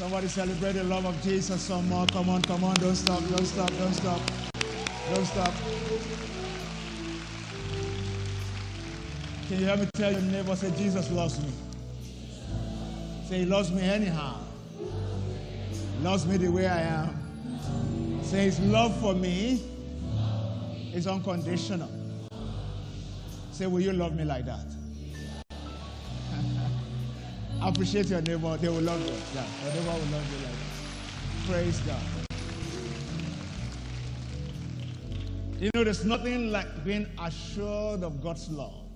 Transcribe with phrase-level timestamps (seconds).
[0.00, 2.06] Somebody celebrate the love of Jesus some more.
[2.06, 2.72] Come on, come on.
[2.76, 4.20] Don't stop, don't stop, don't stop.
[5.14, 5.52] Don't stop.
[9.46, 11.52] Can you hear me tell your neighbor, say, Jesus loves me?
[13.28, 14.38] Say, He loves me anyhow.
[16.00, 18.22] Loves me the way I am.
[18.22, 19.62] Say, His love for me
[20.94, 21.90] is unconditional.
[23.52, 24.64] Say, Will you love me like that?
[27.62, 28.56] Appreciate your neighbor.
[28.56, 29.12] They will love you.
[29.34, 31.46] Yeah, your neighbor will love you like that.
[31.46, 32.00] Praise God.
[35.60, 38.86] You know, there's nothing like being assured of God's love.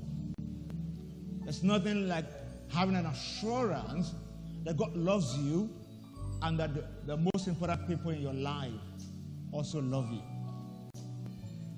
[1.42, 2.24] There's nothing like
[2.72, 4.14] having an assurance
[4.64, 5.68] that God loves you
[6.40, 8.72] and that the, the most important people in your life
[9.52, 10.22] also love you.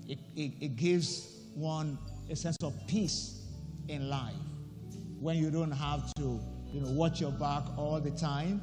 [0.06, 1.98] It, it, it gives one
[2.30, 3.42] a sense of peace
[3.88, 4.34] in life
[5.18, 6.40] when you don't have to
[6.76, 8.62] you know, watch your back all the time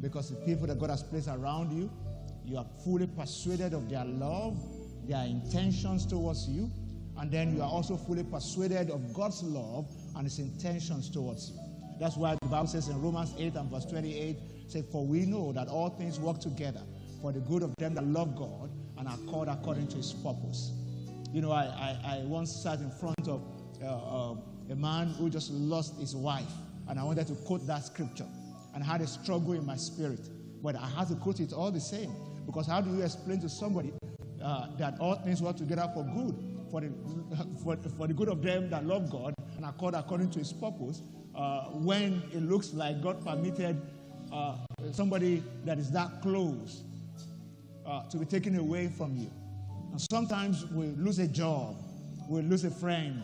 [0.00, 1.90] because the people that God has placed around you,
[2.44, 4.56] you are fully persuaded of their love,
[5.08, 6.70] their intentions towards you,
[7.18, 11.58] and then you are also fully persuaded of God's love and his intentions towards you.
[11.98, 14.36] That's why the Bible says in Romans 8 and verse 28,
[14.68, 16.82] say, For we know that all things work together
[17.20, 20.74] for the good of them that love God and are called according to his purpose.
[21.32, 23.42] You know, I, I, I once sat in front of
[23.82, 24.36] uh, uh,
[24.70, 26.44] a man who just lost his wife,
[26.88, 28.26] and I wanted to quote that scripture,
[28.74, 30.28] and had a struggle in my spirit.
[30.62, 32.12] But I had to quote it all the same,
[32.46, 33.92] because how do you explain to somebody
[34.42, 36.34] uh, that all things work together for good,
[36.70, 36.90] for the,
[37.62, 40.52] for, for the good of them that love God and are called according to his
[40.52, 41.02] purpose,
[41.34, 43.80] uh, when it looks like God permitted
[44.32, 44.56] uh,
[44.92, 46.82] somebody that is that close
[47.86, 49.30] uh, to be taken away from you.
[49.90, 51.76] And sometimes we lose a job,
[52.28, 53.22] we lose a friend,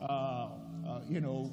[0.00, 0.48] uh,
[0.86, 1.50] uh, you know,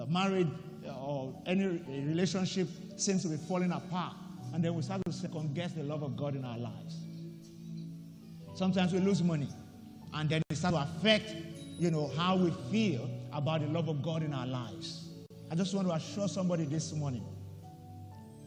[0.00, 0.50] uh, married
[0.98, 4.14] or any relationship seems to be falling apart.
[4.52, 6.96] And then we start to second guess the love of God in our lives.
[8.54, 9.48] Sometimes we lose money,
[10.12, 11.34] and then it starts to affect,
[11.78, 15.08] you know, how we feel about the love of God in our lives.
[15.50, 17.24] I just want to assure somebody this morning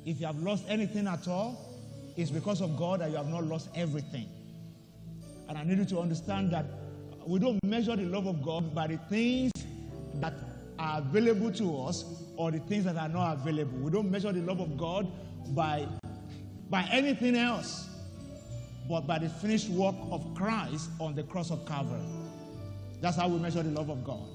[0.06, 1.58] if you have lost anything at all,
[2.18, 4.28] it's because of God that you have not lost everything.
[5.48, 6.66] And I need you to understand that
[7.26, 9.52] we don't measure the love of God by the things
[10.16, 10.34] that
[10.84, 12.04] are available to us
[12.36, 13.78] or the things that are not available.
[13.80, 15.08] We don't measure the love of God
[15.56, 15.88] by,
[16.70, 17.90] by anything else
[18.90, 22.02] but by the finished work of Christ on the cross of Calvary.
[23.00, 24.28] That's how we measure the love of God.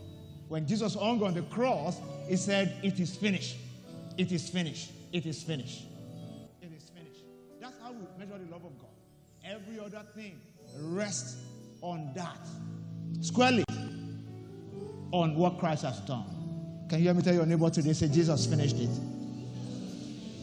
[0.49, 3.57] When Jesus hung on the cross, he said, It is finished.
[4.17, 4.91] It is finished.
[5.13, 5.83] It is finished.
[6.63, 7.25] It is finished.
[7.61, 8.89] That's how we measure the love of God.
[9.45, 10.41] Every other thing
[10.81, 11.37] rests
[11.83, 12.41] on that.
[13.21, 13.65] Squarely
[15.13, 16.38] on what Christ has done.
[16.89, 17.93] Can you hear me tell your neighbor today?
[17.93, 18.91] Say, Jesus finished it.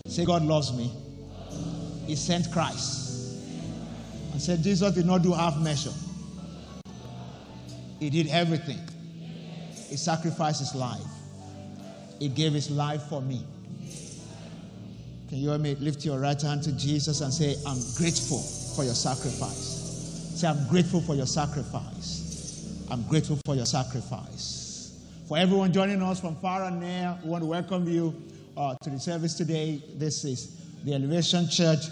[0.07, 0.91] Say, God loves me.
[2.05, 3.41] He sent Christ
[4.31, 5.93] and said Jesus did not do half measure.
[7.99, 8.79] He did everything.
[9.89, 11.01] He sacrificed his life.
[12.19, 13.43] He gave his life for me.
[15.29, 15.75] Can you hear me?
[15.75, 18.39] Lift your right hand to Jesus and say, I'm grateful
[18.75, 20.35] for your sacrifice.
[20.35, 22.85] Say, I'm grateful for your sacrifice.
[22.91, 24.64] I'm grateful for your sacrifice.
[25.27, 28.13] For everyone joining us from far and near, we want to welcome you
[28.55, 29.81] uh, to the service today.
[29.95, 31.85] This is the Elevation Church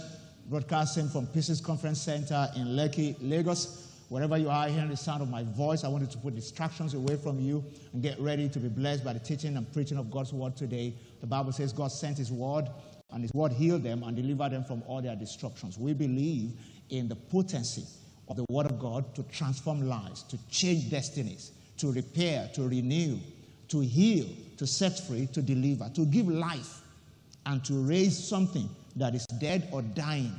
[0.51, 3.91] broadcasting from Pistis Conference Center in Lekki, Lagos.
[4.09, 6.93] Wherever you are hearing the sound of my voice, I want you to put distractions
[6.93, 10.11] away from you and get ready to be blessed by the teaching and preaching of
[10.11, 10.93] God's word today.
[11.19, 12.69] The Bible says God sent his word,
[13.09, 15.79] and his word healed them and delivered them from all their destructions.
[15.79, 16.51] We believe
[16.91, 17.85] in the potency
[18.27, 23.17] of the word of God to transform lives, to change destinies, to repair, to renew,
[23.69, 26.81] to heal, to set free, to deliver, to give life,
[27.45, 30.33] and to raise something that is dead or dying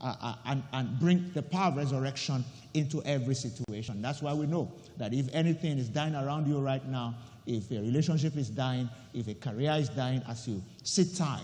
[0.00, 2.44] uh, uh, and, and bring the power of resurrection
[2.74, 4.02] into every situation.
[4.02, 7.14] That's why we know that if anything is dying around you right now,
[7.46, 11.40] if a relationship is dying, if a career is dying, as you sit tight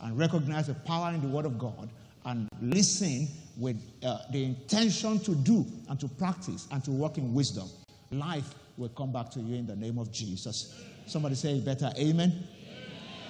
[0.00, 1.88] and recognize the power in the Word of God
[2.24, 7.34] and listen with uh, the intention to do and to practice and to work in
[7.34, 7.68] wisdom,
[8.10, 10.74] life will come back to you in the name of Jesus.
[11.06, 12.30] Somebody say better, amen.
[12.30, 12.42] amen.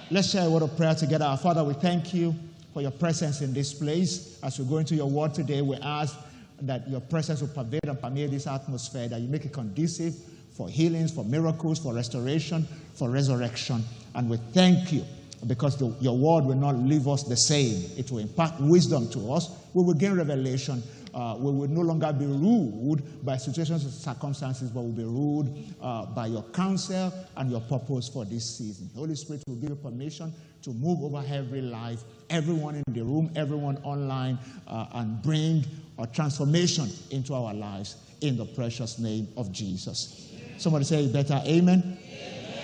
[0.09, 1.25] Let's share a word of prayer together.
[1.25, 2.35] Our Father, we thank you
[2.73, 4.39] for your presence in this place.
[4.43, 6.17] As we go into your word today, we ask
[6.61, 10.15] that your presence will pervade and permeate this atmosphere, that you make it conducive
[10.55, 13.83] for healings, for miracles, for restoration, for resurrection.
[14.13, 15.03] And we thank you
[15.47, 17.83] because the, your word will not leave us the same.
[17.97, 19.49] It will impart wisdom to us.
[19.73, 20.83] We will gain revelation.
[21.13, 25.57] Uh, we will no longer be ruled by situations and circumstances, but will be ruled
[25.81, 28.89] uh, by your counsel and your purpose for this season.
[28.93, 33.03] The Holy Spirit will give you permission to move over every life, everyone in the
[33.03, 34.37] room, everyone online,
[34.67, 35.65] uh, and bring
[35.99, 40.31] a transformation into our lives in the precious name of Jesus.
[40.57, 41.97] Somebody say better, amen.
[42.03, 42.61] amen.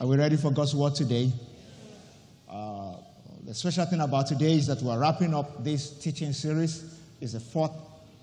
[0.00, 1.32] Are we ready for God's word today?
[2.48, 2.94] Uh,
[3.44, 6.93] the special thing about today is that we're wrapping up this teaching series.
[7.24, 7.72] It's the fourth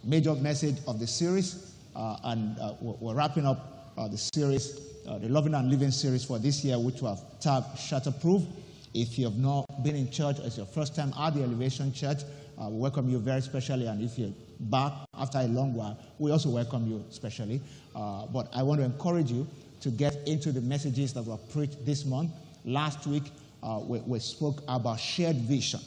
[0.03, 5.17] major message of the series, uh, and uh, we're, wrapping up uh, the series, uh,
[5.17, 8.45] the Loving and Living series for this year, which we have tagged Shatterproof.
[8.93, 12.19] If you have not been in church, it's your first time at the Elevation Church,
[12.61, 13.87] uh, we welcome you very specially.
[13.87, 17.59] And if you're back after a long while, we also welcome you specially.
[17.95, 19.47] Uh, but I want to encourage you
[19.79, 22.29] to get into the messages that were preached this month.
[22.65, 23.31] Last week,
[23.63, 25.79] we, we spoke about shared vision.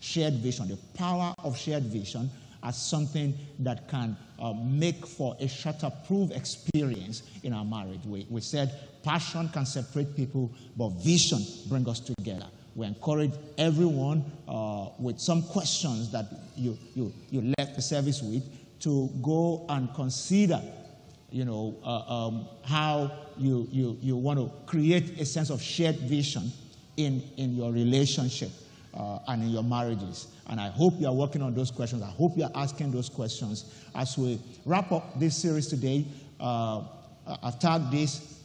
[0.00, 2.28] Shared vision, the power of shared vision
[2.62, 8.00] as something that can uh, make for a shatterproof experience in our marriage.
[8.04, 12.46] We, we said passion can separate people, but vision brings us together.
[12.74, 16.26] We encourage everyone uh, with some questions that
[16.56, 18.44] you, you, you left the service with
[18.80, 20.60] to go and consider,
[21.30, 25.96] you know, uh, um, how you, you, you want to create a sense of shared
[26.00, 26.52] vision
[26.98, 28.50] in, in your relationship
[28.96, 30.28] uh, and in your marriages.
[30.48, 32.02] And I hope you are working on those questions.
[32.02, 33.72] I hope you are asking those questions.
[33.94, 36.04] As we wrap up this series today,
[36.40, 36.82] uh,
[37.42, 38.40] I've tagged this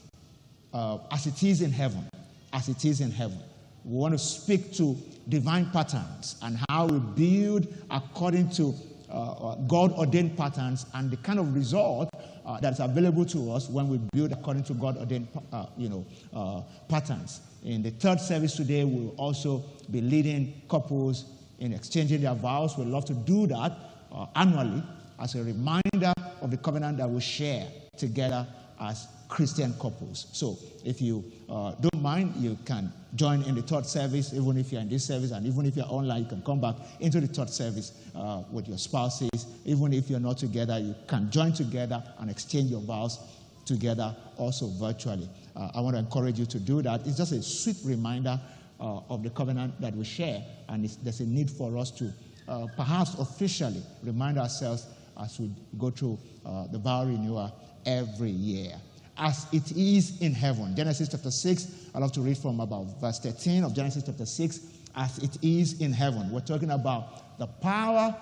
[0.74, 2.08] uh, as it is in heaven.
[2.54, 3.40] As it is in heaven.
[3.86, 4.96] We want to speak to
[5.30, 8.76] divine patterns and how we build according to
[9.12, 12.10] uh, uh God ordained patterns and the kind of result
[12.46, 16.06] uh, that's available to us when we build according to God ordained uh, you know,
[16.34, 17.42] uh, patterns.
[17.64, 21.26] In the third service today, we'll also be leading couples
[21.60, 22.78] in exchanging their vows.
[22.78, 23.74] We love to do that
[24.12, 24.84] uh, annually
[25.20, 27.68] as a reminder of the covenant that we share
[27.98, 28.48] together
[28.80, 30.28] as Christian couples.
[30.34, 34.74] So if you uh, don't mind, you can join in the third service, even if
[34.74, 37.28] you're in this service, and even if you're online, you can come back into the
[37.28, 39.30] third service uh, with your spouses.
[39.64, 43.20] Even if you're not together, you can join together and exchange your vows
[43.66, 45.30] together also virtually.
[45.56, 47.08] Uh, I want to encourage you to do that.
[47.08, 48.38] It's just a sweet reminder
[48.82, 52.12] uh, of the covenant that we share, and there's a need for us to
[52.50, 54.88] uh, perhaps officially remind ourselves
[55.24, 57.56] as we go through uh, the vow renewal
[57.86, 58.74] every year.
[59.18, 60.76] As it is in heaven.
[60.76, 64.60] Genesis chapter 6, I love to read from about verse 13 of Genesis chapter 6.
[64.96, 66.32] As it is in heaven.
[66.32, 68.16] We're talking about the power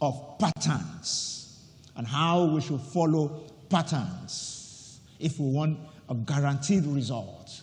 [0.00, 1.58] of patterns
[1.96, 5.78] and how we should follow patterns if we want
[6.08, 7.62] a guaranteed result.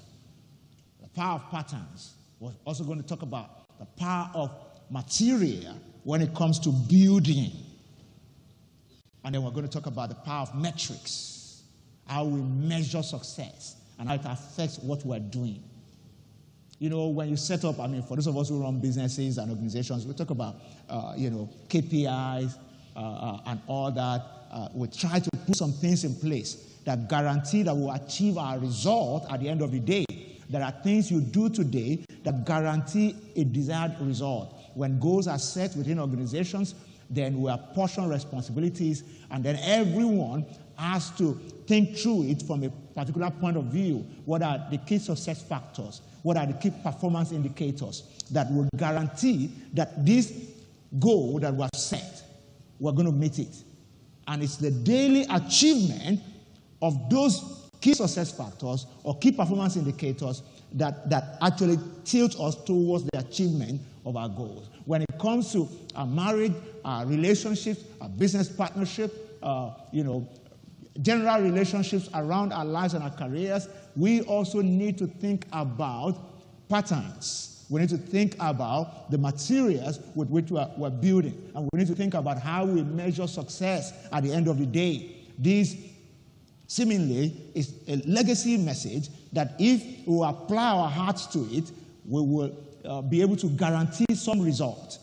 [1.02, 2.14] The power of patterns.
[2.40, 4.52] We're also going to talk about the power of
[4.90, 7.52] material when it comes to building.
[9.24, 11.35] And then we're going to talk about the power of metrics,
[12.08, 15.64] how we measure success, and how it affects what we're doing.
[16.80, 19.38] You know, when you set up, I mean, for those of us who run businesses
[19.38, 20.56] and organizations, we talk about,
[20.90, 22.58] uh, you know, KPIs
[22.96, 24.22] uh, uh, and all that.
[24.52, 28.60] Uh, we try to put some things in place that guarantee that we'll achieve our
[28.60, 30.06] result at the end of the day.
[30.50, 34.54] There are things you do today that guarantee a desired result.
[34.76, 36.76] When goals are set within organizations,
[37.10, 40.46] then we apportion responsibilities, and then everyone
[40.78, 41.34] has to
[41.68, 44.06] think through it from a particular point of view.
[44.26, 46.02] What are the key success factors?
[46.24, 50.34] What are the key performance indicators that will guarantee that this
[51.00, 52.24] goal that was set,
[52.80, 53.56] we're going to meet it?
[54.28, 56.20] And it's the daily achievement
[56.82, 60.42] of those key success factors or key performance indicators
[60.74, 64.70] that, that actually tilt us towards the achievement of our goals.
[64.86, 66.54] When it comes to our marriage,
[66.84, 70.28] our relationships, our business partnership, uh, you know,
[71.02, 76.18] general relationships around our lives and our careers, we also need to think about
[76.70, 77.66] patterns.
[77.70, 81.52] We need to think about the materials with which we're, we're building.
[81.56, 84.66] And we need to think about how we measure success at the end of the
[84.66, 85.16] day.
[85.38, 85.76] This
[86.68, 91.72] seemingly is a legacy message that if we apply our hearts to it,
[92.08, 95.00] we will uh, be able to guarantee some result.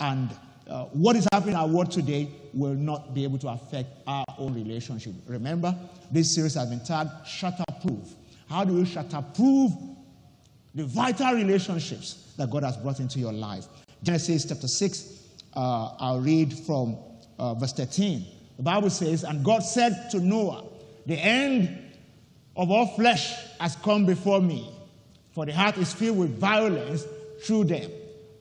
[0.00, 0.30] And
[0.68, 4.24] uh, what is happening in our world today will not be able to affect our
[4.38, 5.12] own relationship.
[5.26, 5.74] Remember,
[6.10, 8.14] this series has been tagged Shatterproof.
[8.48, 9.96] How do you shatterproof
[10.74, 13.66] the vital relationships that God has brought into your life?
[14.02, 15.18] Genesis chapter 6,
[15.54, 16.96] uh, I'll read from
[17.38, 18.24] uh, verse 13.
[18.56, 20.64] The Bible says, And God said to Noah,
[21.06, 21.92] the end
[22.56, 24.70] of all flesh has come before me,
[25.32, 27.04] for the heart is filled with violence
[27.42, 27.90] through them.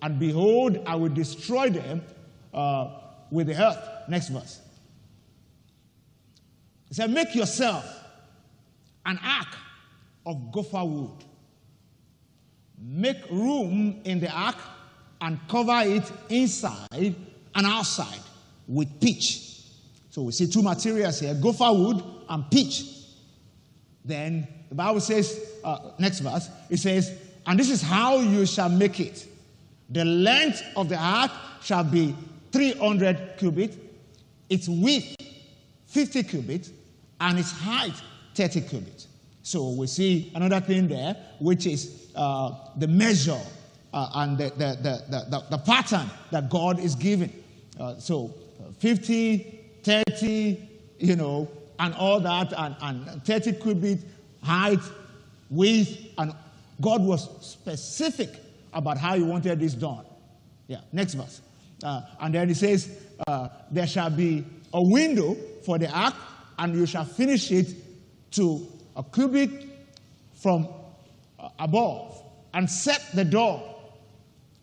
[0.01, 2.03] And behold, I will destroy them
[2.53, 2.89] uh,
[3.33, 3.79] with the earth.
[4.07, 4.61] Next verse.
[6.87, 7.83] He said, Make yourself
[9.05, 9.47] an ark
[10.25, 11.25] of gopher wood.
[12.79, 14.57] Make room in the ark
[15.19, 17.15] and cover it inside
[17.55, 18.19] and outside
[18.67, 19.61] with pitch.
[20.11, 22.83] So we see two materials here gopher wood and pitch.
[24.05, 28.69] Then the Bible says, uh, next verse, it says, And this is how you shall
[28.69, 29.25] make it.
[29.89, 32.15] The length of the ark shall be
[32.53, 33.77] 300 cubits,
[34.49, 35.15] its width
[35.87, 36.71] 50 cubits,
[37.19, 37.93] and its height
[38.35, 39.07] 30 cubits.
[39.41, 43.39] So we see another thing there, which is uh, the measure
[43.93, 44.77] uh, and the, the,
[45.29, 47.31] the, the, pattern that God is giving.
[47.79, 48.33] Uh, so
[48.79, 50.69] 50, 30,
[50.99, 51.47] you know,
[51.79, 53.99] and all that, and, and 30 cubit
[54.41, 54.79] height,
[55.49, 56.33] width, and
[56.81, 58.29] God was specific
[58.73, 60.05] about how he wanted this done.
[60.67, 61.41] Yeah, next verse.
[61.83, 62.89] Uh, and then he says,
[63.27, 65.35] uh, There shall be a window
[65.65, 66.15] for the ark,
[66.57, 67.75] and you shall finish it
[68.31, 69.51] to a cubit
[70.41, 70.67] from
[71.39, 72.21] uh, above,
[72.53, 73.61] and set the door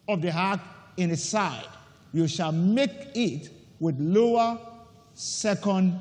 [0.09, 0.61] of the ark
[0.97, 1.67] in its side.
[2.13, 4.59] You shall make it with lower,
[5.15, 6.01] second,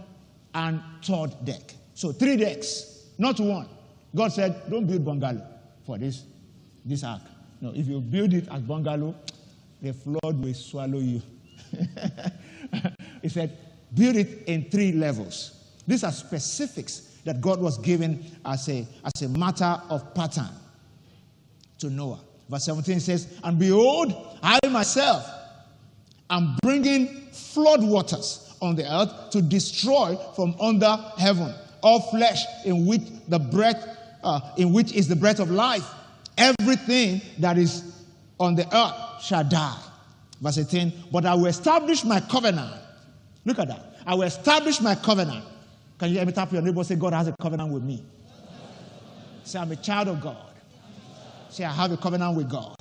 [0.53, 1.73] and third deck.
[1.93, 3.67] So three decks, not one.
[4.15, 5.45] God said, Don't build bungalow
[5.85, 6.23] for this,
[6.85, 7.21] this ark.
[7.61, 9.15] No, if you build it as bungalow,
[9.81, 11.21] the flood will swallow you.
[13.21, 13.57] he said,
[13.93, 15.71] build it in three levels.
[15.87, 20.49] These are specifics that God was giving as a, as a matter of pattern
[21.79, 22.19] to Noah.
[22.49, 25.27] Verse 17 says, And behold, I myself
[26.29, 32.85] am bringing flood waters on the earth to destroy from under heaven all flesh in
[32.85, 35.87] which the breath, uh, in which is the breath of life.
[36.37, 37.98] Everything that is
[38.39, 39.77] on the earth shall die.
[40.41, 42.73] Verse 18, but I will establish my covenant.
[43.45, 43.97] Look at that.
[44.05, 45.43] I will establish my covenant.
[45.97, 48.03] Can you hear me tap your neighbor say, God has a covenant with me?
[49.43, 50.37] Say, I'm a child of God.
[51.49, 52.75] Say, I have a covenant with God.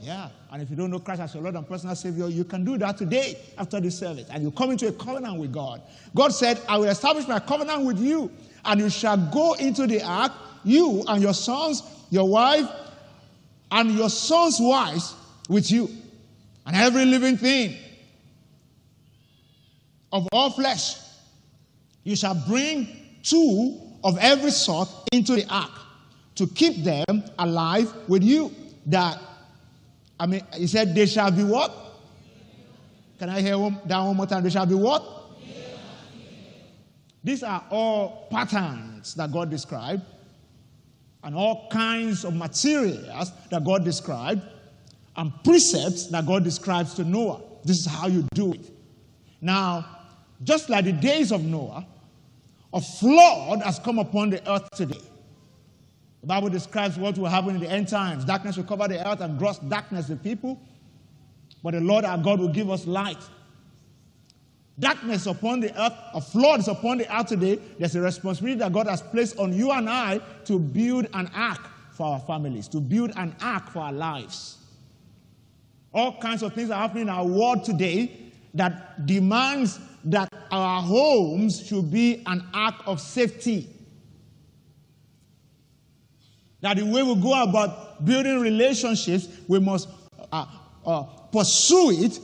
[0.00, 0.30] Yeah.
[0.50, 2.76] And if you don't know Christ as your Lord and personal Savior, you can do
[2.78, 4.26] that today after this service.
[4.30, 5.82] And you come into a covenant with God.
[6.14, 8.30] God said, I will establish my covenant with you,
[8.64, 10.32] and you shall go into the ark,
[10.64, 12.68] you and your sons, your wife,
[13.72, 15.14] and your sons' wives
[15.48, 15.88] with you,
[16.66, 17.76] and every living thing
[20.12, 20.96] of all flesh.
[22.04, 22.86] You shall bring
[23.22, 25.70] two of every sort into the ark
[26.34, 28.52] to keep them alive with you.
[28.86, 29.18] That,
[30.20, 31.72] I mean, he said, they shall be what?
[33.18, 34.42] Can I hear one, that one more time?
[34.42, 35.02] They shall be what?
[37.24, 40.02] These are all patterns that God described
[41.22, 44.42] and all kinds of materials that God described
[45.16, 47.40] and precepts that God describes to Noah.
[47.64, 48.70] This is how you do it.
[49.40, 49.86] Now,
[50.42, 51.86] just like the days of Noah,
[52.72, 55.00] a flood has come upon the earth today.
[56.22, 58.24] The Bible describes what will happen in the end times.
[58.24, 60.60] Darkness will cover the earth and gross darkness the people.
[61.62, 63.18] But the Lord our God will give us light.
[64.78, 67.58] Darkness upon the earth, a flood is upon the earth today.
[67.78, 71.68] There's a responsibility that God has placed on you and I to build an ark
[71.92, 74.56] for our families, to build an ark for our lives.
[75.92, 81.66] All kinds of things are happening in our world today that demands that our homes
[81.66, 83.68] should be an ark of safety.
[86.62, 89.88] That the way we go about building relationships, we must
[90.32, 90.46] uh,
[90.86, 92.18] uh, pursue it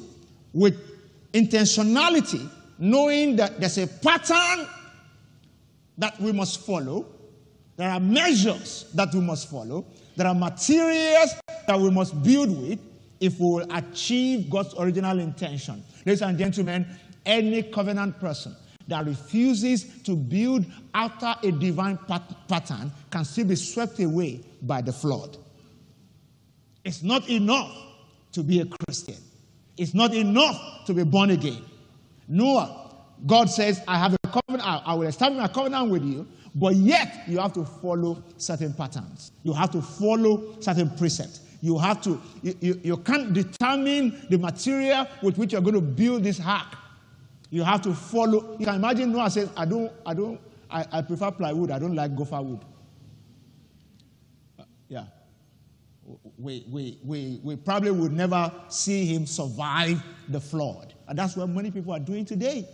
[0.52, 0.87] with
[1.32, 4.66] intentionality, knowing that there's a pattern
[5.98, 7.06] that we must follow,
[7.76, 11.34] there are measures that we must follow, there are materials
[11.66, 12.80] that we must build with
[13.20, 15.82] if we will achieve God's original intention.
[16.04, 16.86] Ladies and gentlemen,
[17.26, 18.54] any covenant person
[18.88, 24.80] that refuses to build after a divine pat- pattern can still be swept away by
[24.80, 25.36] the flood.
[26.84, 27.70] It's not enough
[28.32, 29.16] to be a Christian.
[29.78, 31.62] It's not enough to be born again.
[32.26, 32.92] Noah,
[33.26, 37.24] God says, I have a covenant, I will establish my covenant with you, but yet
[37.26, 39.32] you have to follow certain patterns.
[39.42, 41.40] You have to follow certain precepts.
[41.60, 45.80] You have to, you, you, you can't determine the material with which you're going to
[45.80, 46.76] build this ark
[47.50, 48.56] you have to follow.
[48.58, 51.94] You can imagine Noah says, I don't, I don't, I, I prefer plywood, I don't
[51.94, 52.60] like gopher wood.
[54.58, 55.04] Uh, yeah.
[56.38, 60.94] We, we, we, we probably would never see him survive the flood.
[61.08, 62.68] And that's what many people are doing today.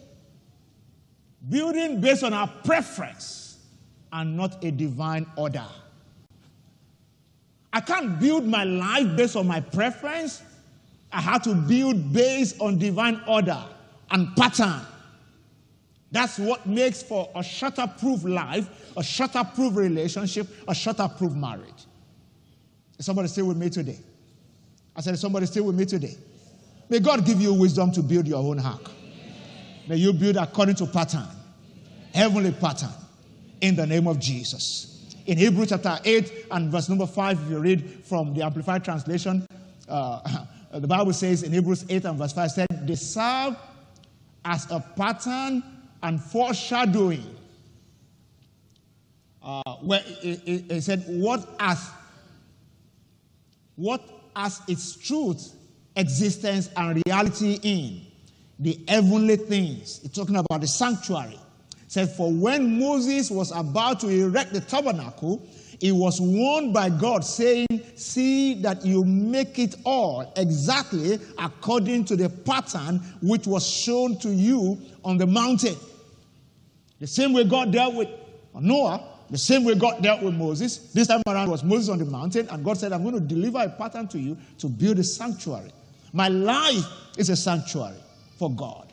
[1.49, 3.59] Building based on our preference
[4.13, 5.67] and not a divine order.
[7.73, 10.43] I can't build my life based on my preference
[11.15, 13.63] I have to build based on divine order
[14.11, 14.81] and pattern.
[16.11, 21.74] That's what makes for a shatter-proof life, a shatter-proof relationship, a shatter-proof marriage.
[23.05, 23.99] Somebody still with me today?
[24.97, 26.17] I said, somebody still with me today?
[26.89, 28.91] May God give you wisdom to build your own ark.
[29.87, 31.27] May you build according to pattern,
[32.15, 32.89] heavenly pattern,
[33.61, 35.15] in the name of Jesus.
[35.27, 39.47] In Hebrews chapter 8 and verse number 5, if you read from the Amplified Translation,
[39.87, 43.55] uh, the Bible says in Hebrews 8 and verse 5, said, they serve
[44.47, 45.63] as a pattern
[46.03, 47.37] and foreshadowing.
[49.43, 51.91] Uh, where it, it, it said, what as
[53.77, 54.03] what
[54.37, 55.55] has its truth,
[55.97, 58.03] existence, and reality in
[58.59, 60.01] the heavenly things.
[60.05, 61.39] It's talking about the sanctuary.
[61.83, 65.47] It said, For when Moses was about to erect the tabernacle,
[65.81, 67.67] he was warned by God, saying,
[67.97, 74.31] See that you make it all exactly according to the pattern which was shown to
[74.31, 75.77] you on the mountain.
[77.01, 78.09] The same way God dealt with
[78.55, 80.93] Noah, the same way God dealt with Moses.
[80.93, 83.59] This time around was Moses on the mountain, and God said, I'm going to deliver
[83.59, 85.73] a pattern to you to build a sanctuary.
[86.13, 86.85] My life
[87.17, 87.99] is a sanctuary
[88.39, 88.93] for God.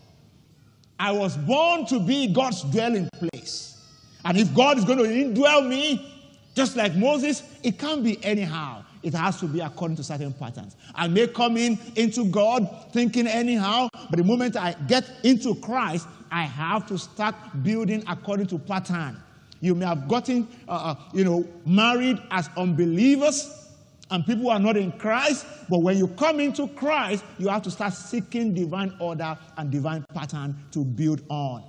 [0.99, 3.83] I was born to be God's dwelling place.
[4.23, 6.07] And if God is going to indwell me,
[6.55, 8.83] just like Moses, it can't be anyhow.
[9.03, 10.75] It has to be according to certain patterns.
[10.93, 16.07] I may come in into God thinking anyhow, but the moment I get into Christ,
[16.31, 19.17] I have to start building according to pattern.
[19.61, 23.69] You may have gotten, uh, uh, you know, married as unbelievers,
[24.09, 25.45] and people are not in Christ.
[25.69, 30.03] But when you come into Christ, you have to start seeking divine order and divine
[30.13, 31.63] pattern to build on.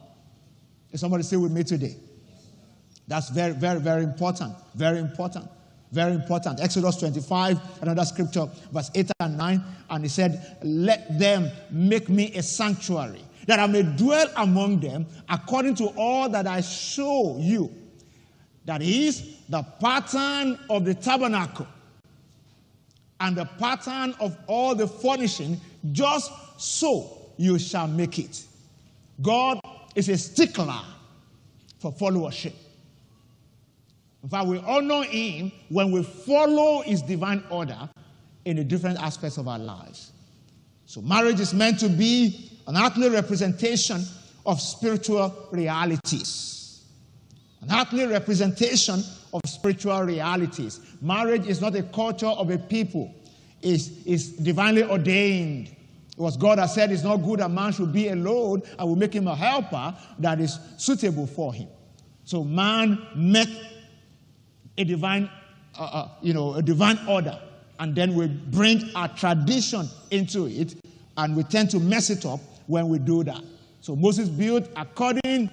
[0.90, 1.96] Is somebody still with me today?
[3.06, 4.54] That's very, very, very important.
[4.74, 5.48] Very important.
[5.92, 6.60] Very important.
[6.60, 9.62] Exodus 25, another scripture, verse 8 and 9.
[9.90, 15.06] And he said, Let them make me a sanctuary, that I may dwell among them
[15.28, 17.70] according to all that I show you.
[18.64, 21.66] That is the pattern of the tabernacle
[23.20, 25.60] and the pattern of all the furnishing,
[25.92, 28.44] just so you shall make it.
[29.20, 29.60] God
[29.94, 30.80] is a stickler
[31.78, 32.54] for followership.
[34.22, 37.88] In fact, we honor Him when we follow His divine order
[38.44, 40.12] in the different aspects of our lives.
[40.86, 44.04] So, marriage is meant to be an earthly representation
[44.46, 46.61] of spiritual realities.
[47.62, 50.80] An earthly representation of spiritual realities.
[51.00, 53.14] Marriage is not a culture of a people,
[53.62, 55.68] it's, it's divinely ordained.
[55.68, 58.62] It was God that said it's not good a man should be alone.
[58.78, 61.68] I will make him a helper that is suitable for him.
[62.24, 63.48] So man met
[64.76, 65.30] a divine,
[65.78, 67.38] uh, uh, you know, a divine order,
[67.80, 70.74] and then we bring our tradition into it,
[71.16, 73.40] and we tend to mess it up when we do that.
[73.80, 75.50] So Moses built according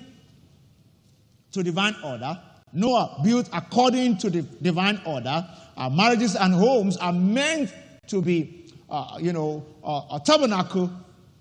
[1.52, 2.40] to divine order.
[2.72, 5.48] Noah built according to the divine order.
[5.78, 7.74] Our marriages and homes are meant
[8.08, 10.92] to be, uh, you know, uh, a tabernacle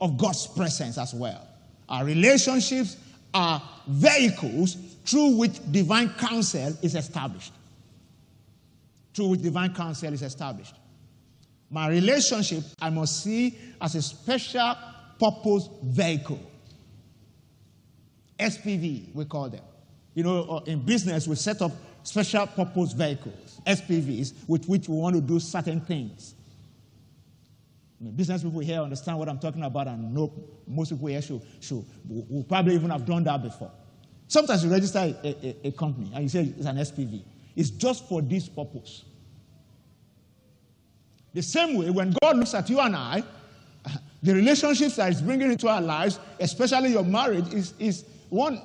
[0.00, 1.46] of God's presence as well.
[1.88, 2.96] Our relationships
[3.34, 7.52] are vehicles through which divine counsel is established
[9.18, 10.74] through which divine counsel is established.
[11.70, 14.76] My relationship, I must see as a special
[15.18, 16.38] purpose vehicle.
[18.38, 19.64] SPV, we call them.
[20.18, 21.70] You know, uh, in business, we set up
[22.02, 26.34] special purpose vehicles, SPVs, with which we want to do certain things.
[28.00, 30.32] I mean, business people here understand what I'm talking about and know
[30.66, 33.70] most people here should, should will probably even have done that before.
[34.26, 37.22] Sometimes you register a, a, a company and you say it's an SPV.
[37.54, 39.04] It's just for this purpose.
[41.32, 43.22] The same way, when God looks at you and I,
[44.24, 48.60] the relationships that He's bringing into our lives, especially your marriage, is, is one,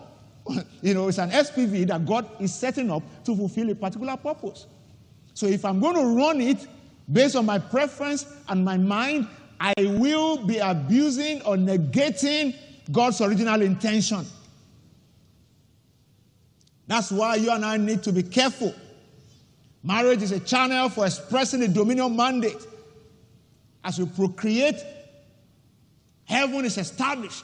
[0.82, 4.68] you know, it's an SPV that God is setting up to fulfill a particular purpose.
[5.34, 6.68] So if I'm going to run it
[7.12, 9.28] based on my preference and my mind,
[9.60, 12.56] I will be abusing or negating
[12.92, 14.26] God's original intention.
[16.88, 18.74] That's why you and I need to be careful
[19.84, 22.66] Marriage is a channel for expressing the dominion mandate.
[23.84, 24.82] As we procreate,
[26.24, 27.44] heaven is established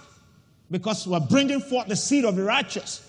[0.71, 3.05] because we're bringing forth the seed of the righteous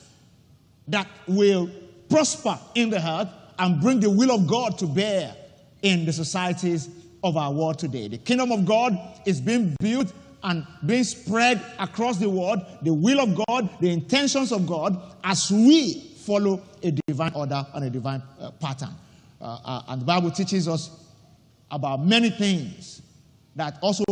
[0.89, 1.71] that will
[2.09, 5.35] prosper in the earth and bring the will of God to bear
[5.83, 6.89] in the societies
[7.23, 8.09] of our world today.
[8.09, 13.21] The kingdom of God is being built and being spread across the world, the will
[13.21, 18.23] of God, the intentions of God, as we follow a divine order and a divine
[18.41, 18.95] uh, pattern.
[19.41, 20.91] Uh, uh, and the Bible teaches us
[21.71, 23.03] about many things
[23.57, 24.05] that also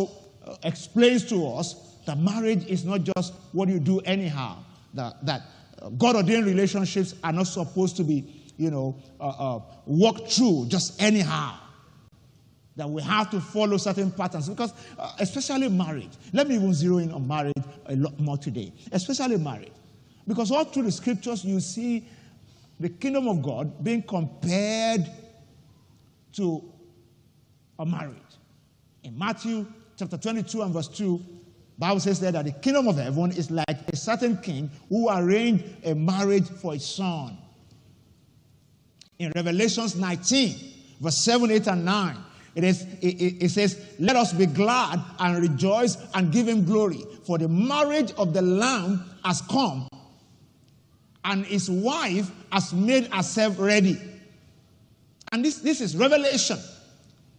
[0.46, 4.56] uh, explains to us that marriage is not just what you do anyhow,
[4.94, 5.42] that, that
[5.98, 11.00] God ordained relationships are not supposed to be, you know, uh, uh, walked through just
[11.02, 11.58] anyhow.
[12.76, 16.12] That we have to follow certain patterns because, uh, especially marriage.
[16.32, 17.52] Let me even zero in on marriage
[17.84, 19.72] a lot more today, especially marriage.
[20.26, 22.08] Because all through the scriptures, you see
[22.80, 25.10] the kingdom of God being compared
[26.34, 26.64] to
[27.78, 28.16] a marriage.
[29.02, 29.66] In Matthew
[29.98, 31.37] chapter 22 and verse 2,
[31.78, 35.64] Bible says there that the kingdom of heaven is like a certain king who arranged
[35.84, 37.38] a marriage for his son.
[39.18, 40.56] In Revelations 19,
[41.00, 42.16] verse 7, 8, and 9,
[42.56, 47.04] it, is, it, it, says, Let us be glad and rejoice and give him glory,
[47.24, 49.88] for the marriage of the Lamb has come,
[51.24, 54.00] and his wife has made herself ready.
[55.30, 56.58] And this, this is revelation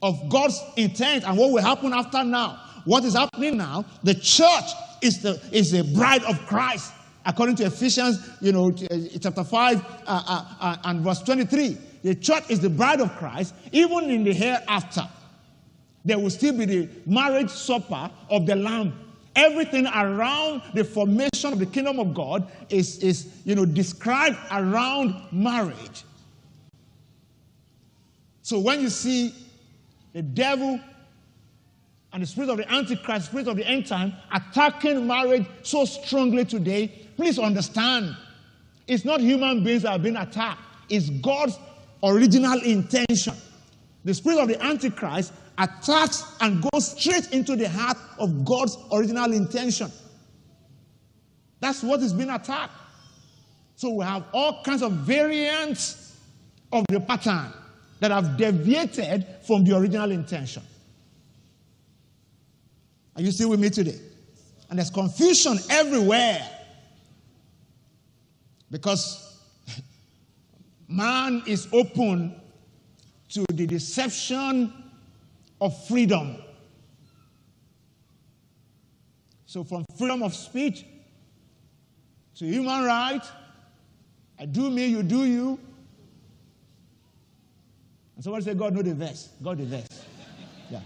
[0.01, 2.68] of God's intent and what will happen after now.
[2.89, 3.85] What is happening now?
[4.01, 4.71] The church
[5.03, 6.91] is the, is the bride of Christ.
[7.23, 11.77] According to Ephesians, you know, chapter 5 uh, uh, uh, and verse 23.
[12.01, 15.07] The church is the bride of Christ, even in the hereafter.
[16.03, 18.99] There will still be the marriage supper of the Lamb.
[19.35, 25.13] Everything around the formation of the kingdom of God is, is you know, described around
[25.31, 26.05] marriage.
[28.41, 29.35] So when you see
[30.13, 30.79] the devil
[32.11, 36.45] and the spirit of the Antichrist, spirit of the end time, attacking marriage so strongly
[36.45, 38.15] today, please understand
[38.87, 41.57] it's not human beings that are being attacked, it's God's
[42.03, 43.35] original intention.
[44.05, 49.31] The spirit of the Antichrist attacks and goes straight into the heart of God's original
[49.33, 49.91] intention.
[51.59, 52.73] That's what is being attacked.
[53.75, 56.17] So we have all kinds of variants
[56.71, 57.53] of the pattern
[57.99, 60.63] that have deviated from the original intention.
[63.19, 63.99] Are you still with me today?
[64.69, 66.41] And there's confusion everywhere
[68.71, 69.41] because
[70.87, 72.39] man is open
[73.31, 74.71] to the deception
[75.59, 76.37] of freedom.
[79.45, 80.85] So, from freedom of speech
[82.37, 83.23] to human right,
[84.39, 85.59] I do me, you do you.
[88.15, 89.27] And somebody say, God know the verse.
[89.43, 90.05] God the verse.
[90.71, 90.79] Yeah.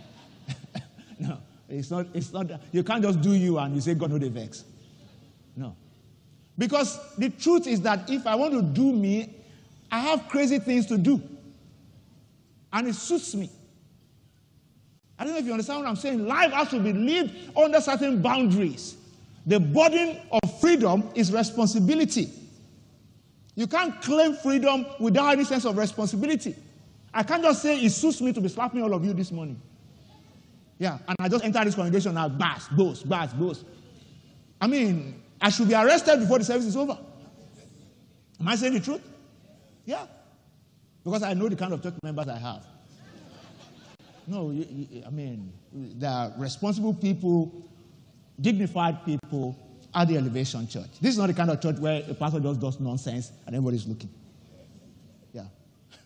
[1.19, 1.37] no,
[1.69, 4.29] it's not, it's not, you can't just do you and you say, God no, the
[4.29, 4.63] verse.
[5.55, 5.75] No.
[6.57, 9.33] Because the truth is that if I want to do me,
[9.91, 11.21] I have crazy things to do.
[12.71, 13.49] And it suits me.
[15.17, 16.25] I don't know if you understand what I'm saying.
[16.27, 18.97] Life has to be lived under certain boundaries.
[19.45, 22.29] The burden of freedom is responsibility.
[23.55, 26.55] You can't claim freedom without any sense of responsibility.
[27.13, 29.61] I can't just say it suits me to be slapping all of you this morning.
[30.77, 33.65] Yeah, and I just enter this congregation now, bass, boast, bass, boast.
[34.59, 36.97] I mean, I should be arrested before the service is over.
[38.39, 39.01] Am I saying the truth?
[39.85, 40.05] Yeah.
[41.03, 42.65] Because I know the kind of church members I have.
[44.25, 47.51] No, you, you, I mean, there are responsible people,
[48.39, 49.57] dignified people
[49.93, 50.89] at the Elevation Church.
[51.01, 53.85] This is not the kind of church where a pastor just does nonsense and everybody's
[53.85, 54.09] looking.
[55.33, 55.43] Yeah.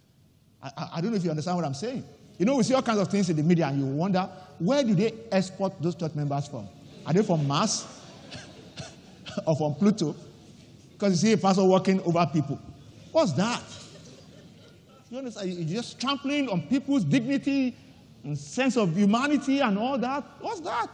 [0.63, 2.03] I, I, I don't know if you understand what I'm saying.
[2.37, 4.27] You know, we see all kinds of things in the media and you wonder,
[4.59, 6.67] where do they export those church members from?
[7.05, 7.85] Are they from Mars
[9.45, 10.15] or from Pluto?
[10.93, 12.59] Because you see a pastor walking over people.
[13.11, 13.61] What's that?
[15.09, 15.53] You understand?
[15.53, 17.75] You're just trampling on people's dignity,
[18.27, 20.23] and sense of humanity and all that.
[20.41, 20.87] What's that?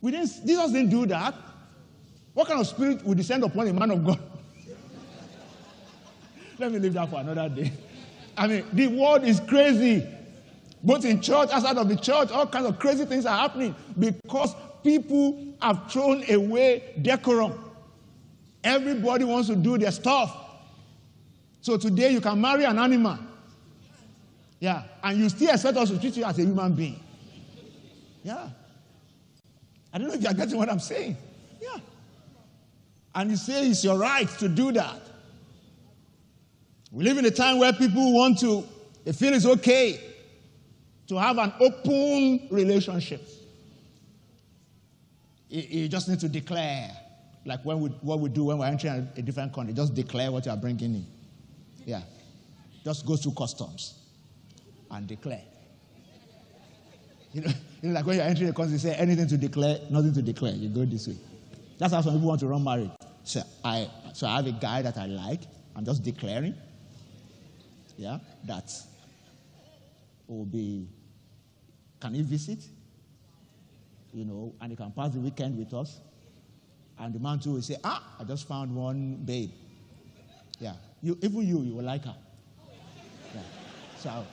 [0.00, 1.34] We didn't, Jesus didn't do that.
[2.32, 4.18] What kind of spirit would descend upon a man of God?
[6.58, 7.72] Let me leave that for another day.
[8.36, 10.04] I mean, the world is crazy.
[10.84, 14.54] Both in church, outside of the church, all kinds of crazy things are happening because
[14.82, 17.58] people have thrown away decorum.
[18.62, 20.36] Everybody wants to do their stuff.
[21.62, 23.18] So today you can marry an animal.
[24.60, 24.82] Yeah.
[25.02, 27.00] And you still expect us to treat you as a human being.
[28.22, 28.50] Yeah.
[29.90, 31.16] I don't know if you're getting what I'm saying.
[31.62, 31.78] Yeah.
[33.14, 35.00] And you say it's your right to do that.
[36.92, 38.66] We live in a time where people want to,
[39.04, 40.13] they feel it's okay
[41.08, 43.22] to have an open relationship.
[45.48, 46.90] You just need to declare,
[47.44, 50.46] like when we, what we do when we're entering a different country, just declare what
[50.46, 51.06] you are bringing in.
[51.84, 52.02] Yeah.
[52.82, 53.94] Just go through customs
[54.90, 55.42] and declare.
[57.32, 57.48] You know,
[57.82, 60.22] you know, like when you're entering a country, you say anything to declare, nothing to
[60.22, 60.54] declare.
[60.54, 61.16] You go this way.
[61.78, 62.90] That's how some people want to run marriage.
[63.24, 65.42] So I, so I have a guy that I like.
[65.76, 66.54] I'm just declaring.
[67.96, 68.72] Yeah, that
[70.26, 70.88] will be.
[72.00, 72.60] Can he visit?
[74.14, 76.00] you know, and he can pass the weekend with us.
[76.98, 79.50] And the man too will say, Ah, I just found one babe.
[80.60, 80.74] Yeah.
[81.02, 82.14] You, even you, you will like her.
[83.34, 83.40] Yeah.
[83.98, 84.24] So,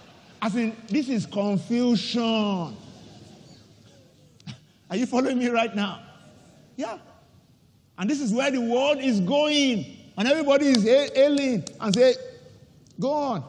[0.42, 2.22] I think this is confusion.
[4.90, 6.04] Are you following me right now?
[6.76, 7.00] Yeah.
[7.98, 9.98] And this is where the world is going.
[10.18, 12.14] And everybody is ailing and say,
[13.00, 13.44] Go on.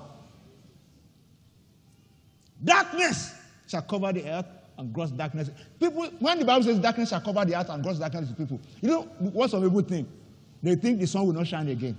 [2.65, 3.35] Darkness
[3.67, 4.47] shall cover the earth
[4.79, 5.51] and gross darkness.
[5.79, 8.61] People, when the Bible says darkness shall cover the earth and gross darkness to people,
[8.81, 10.09] you know what some people think?
[10.63, 11.99] They think the sun will not shine again.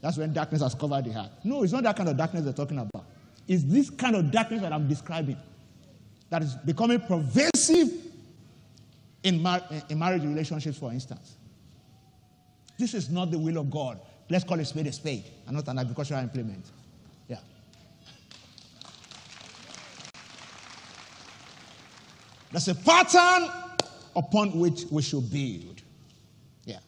[0.00, 1.30] That's when darkness has covered the earth.
[1.44, 3.04] No, it's not that kind of darkness they're talking about.
[3.46, 5.36] It's this kind of darkness that I'm describing
[6.30, 7.90] that is becoming pervasive
[9.22, 11.36] in, mar- eh, in marriage relationships, for instance.
[12.78, 14.00] This is not the will of God.
[14.30, 16.70] Let's call a spade a spade and not an agricultural implement.
[22.50, 23.48] There's a pattern
[24.16, 25.82] upon which we should build.
[26.64, 26.78] Yeah.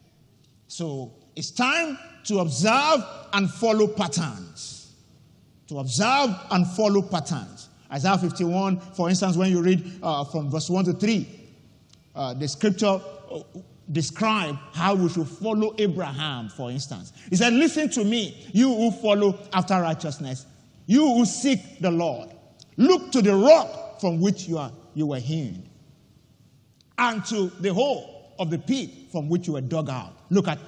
[0.69, 4.93] So it's time to observe and follow patterns.
[5.69, 7.69] To observe and follow patterns.
[7.93, 11.29] Isaiah 51, for instance, when you read uh, from verse 1 to 3,
[12.15, 13.41] uh, the scripture uh,
[13.91, 17.13] describe how we should follow Abraham, for instance.
[17.29, 20.47] He said, Listen to me, you who follow after righteousness,
[20.87, 22.31] you who seek the Lord.
[22.77, 25.69] Look to the rock from which you, are, you were hewn,
[26.99, 30.13] and to the hole of the pit from which you were dug out.
[30.31, 30.59] Look at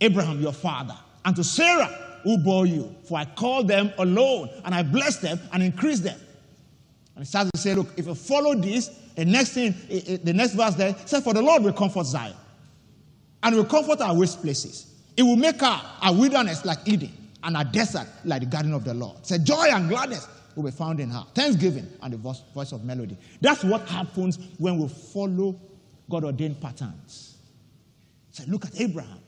[0.00, 1.86] Abraham, your father, and to Sarah,
[2.24, 2.94] who bore you.
[3.04, 6.18] For I called them alone, and I blessed them and increased them.
[7.14, 10.18] And he starts to say, Look, if you follow this, the next thing, eh, eh,
[10.22, 12.34] the next verse there says, For the Lord will comfort Zion
[13.42, 14.86] and will comfort our waste places.
[15.16, 17.10] It will make our, our wilderness like Eden
[17.44, 19.26] and our desert like the garden of the Lord.
[19.26, 21.24] So joy and gladness will be found in her.
[21.34, 23.16] Thanksgiving and the voice, voice of melody.
[23.40, 25.58] That's what happens when we follow
[26.10, 27.36] God ordained patterns.
[28.30, 29.20] So look at Abraham,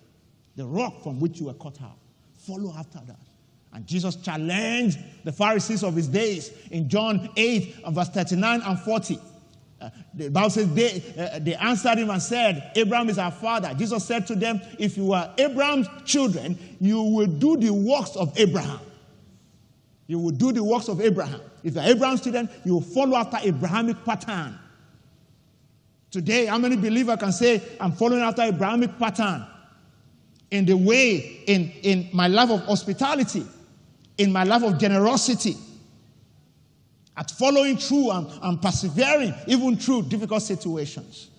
[0.57, 1.99] the rock from which you were cut out.
[2.39, 3.21] Follow after that.
[3.73, 9.19] And Jesus challenged the Pharisees of his days in John 8 verse 39 and 40.
[9.81, 13.75] Uh, the Bible says they, uh, they answered him and said, Abraham is our father.
[13.75, 18.33] Jesus said to them, If you are Abraham's children, you will do the works of
[18.39, 18.81] Abraham.
[20.07, 21.41] You will do the works of Abraham.
[21.63, 24.59] If you are Abraham's student, you will follow after Abrahamic pattern.
[26.11, 29.47] Today, how many believers can say, I'm following after Abrahamic pattern
[30.51, 33.45] in the way, in, in my life of hospitality,
[34.19, 35.57] in my life of generosity,
[37.17, 41.31] at following through and, and persevering even through difficult situations.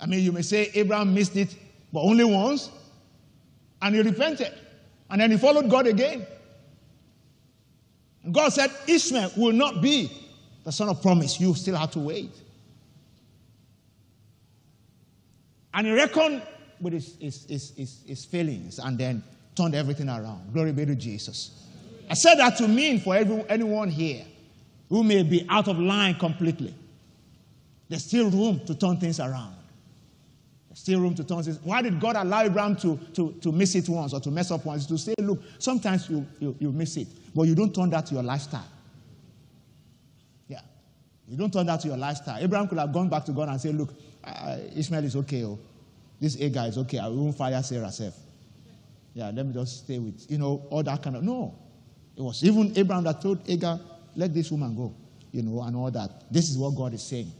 [0.00, 1.54] I mean, you may say Abraham missed it,
[1.92, 2.70] but only once,
[3.82, 4.52] and he repented,
[5.10, 6.26] and then he followed God again.
[8.22, 10.10] And God said, Ishmael will not be
[10.64, 11.40] the son of promise.
[11.40, 12.30] You still have to wait.
[15.74, 16.42] And he reckoned
[16.80, 19.22] with his, his, his, his, his feelings and then
[19.54, 20.52] turned everything around.
[20.52, 21.66] Glory be to Jesus.
[22.08, 24.24] I said that to mean for every, anyone here
[24.88, 26.74] who may be out of line completely.
[27.88, 29.54] There's still room to turn things around.
[30.72, 31.58] Still room to turn things.
[31.64, 34.64] Why did God allow Abraham to, to, to miss it once or to mess up
[34.64, 34.86] once?
[34.86, 38.14] To say, look, sometimes you, you, you miss it, but you don't turn that to
[38.14, 38.68] your lifestyle.
[40.46, 40.60] Yeah.
[41.26, 42.38] You don't turn that to your lifestyle.
[42.40, 45.44] Abraham could have gone back to God and said, look, uh, Ishmael is okay.
[45.44, 45.58] Oh.
[46.20, 46.98] This Agar is okay.
[46.98, 48.14] I won't fire Sarah self.
[49.14, 51.24] Yeah, let me just stay with, you know, all that kind of.
[51.24, 51.58] No.
[52.16, 53.80] It was even Abraham that told Agar,
[54.14, 54.94] let this woman go,
[55.32, 56.32] you know, and all that.
[56.32, 57.32] This is what God is saying.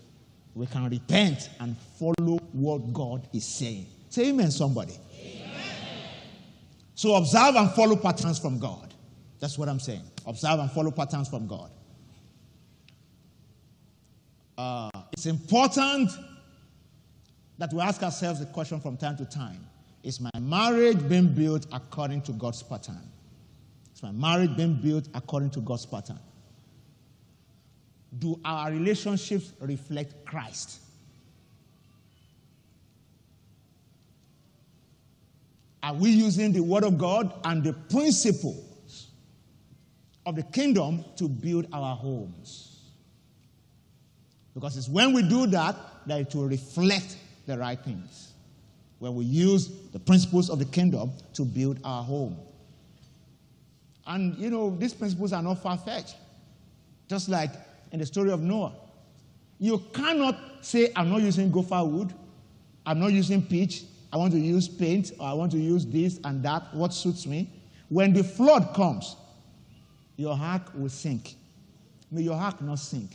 [0.55, 3.87] We can repent and follow what God is saying.
[4.09, 4.95] Say amen, somebody.
[5.21, 5.53] Amen.
[6.95, 8.93] So observe and follow patterns from God.
[9.39, 10.03] That's what I'm saying.
[10.27, 11.71] Observe and follow patterns from God.
[14.59, 16.11] Uh, it's important
[17.57, 19.65] that we ask ourselves the question from time to time
[20.03, 23.01] Is my marriage being built according to God's pattern?
[23.95, 26.19] Is my marriage being built according to God's pattern?
[28.19, 30.81] Do our relationships reflect Christ?
[35.83, 39.09] Are we using the Word of God and the principles
[40.27, 42.71] of the kingdom to build our homes?
[44.55, 48.33] Because it's when we do that that it will reflect the right things.
[48.99, 52.37] When we use the principles of the kingdom to build our home.
[54.07, 56.17] And, you know, these principles are not far fetched.
[57.09, 57.51] Just like
[57.93, 58.73] in the story of Noah.
[59.59, 62.15] You cannot say, I'm not using gopher wood,
[62.87, 66.19] I'm not using pitch, I want to use paint, or I want to use this
[66.25, 67.51] and that, what suits me.
[67.89, 69.17] When the flood comes,
[70.17, 71.35] your ark will sink.
[72.11, 73.11] May your ark not sink.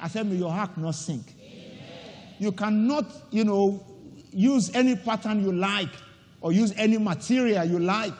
[0.00, 1.34] I said, may your heart not sink.
[2.38, 3.84] You cannot, you know,
[4.30, 5.90] use any pattern you like
[6.40, 8.12] or use any material you like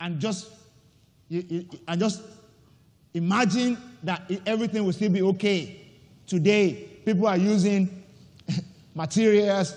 [0.00, 0.50] and just
[1.30, 2.22] and just
[3.14, 5.80] imagine that everything will still be okay.
[6.26, 8.02] Today, people are using
[8.94, 9.76] materials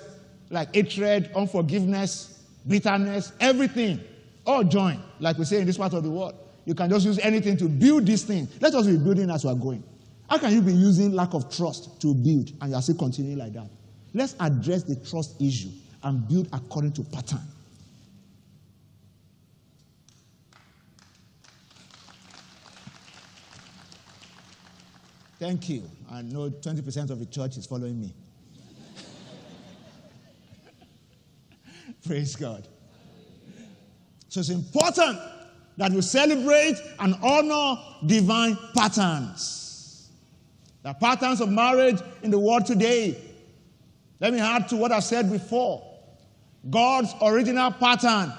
[0.50, 4.00] like hatred, unforgiveness, bitterness, everything,
[4.46, 6.36] all join, like we say in this part of the world.
[6.66, 8.48] You can just use anything to build this thing.
[8.60, 9.84] Let us be building as we are going.
[10.30, 13.38] How can you be using lack of trust to build and you are still continuing
[13.38, 13.70] like that?
[14.14, 15.70] Let's address the trust issue
[16.04, 17.42] and build according to pattern.
[25.46, 25.84] Thank you.
[26.12, 28.12] I know 20% of the church is following me.
[32.08, 32.68] Praise God.
[34.28, 35.20] So it's important
[35.78, 40.10] that we celebrate and honor divine patterns.
[40.82, 43.16] The patterns of marriage in the world today.
[44.20, 45.84] Let me add to what I said before.
[46.68, 48.34] God's original pattern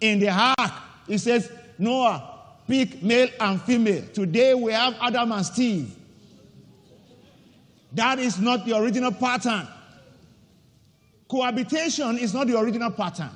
[0.00, 0.72] in the ark.
[1.08, 4.04] He says, Noah, pick male and female.
[4.12, 5.96] Today we have Adam and Steve.
[7.94, 9.68] That is not the original pattern.
[11.28, 13.30] Cohabitation is not the original pattern.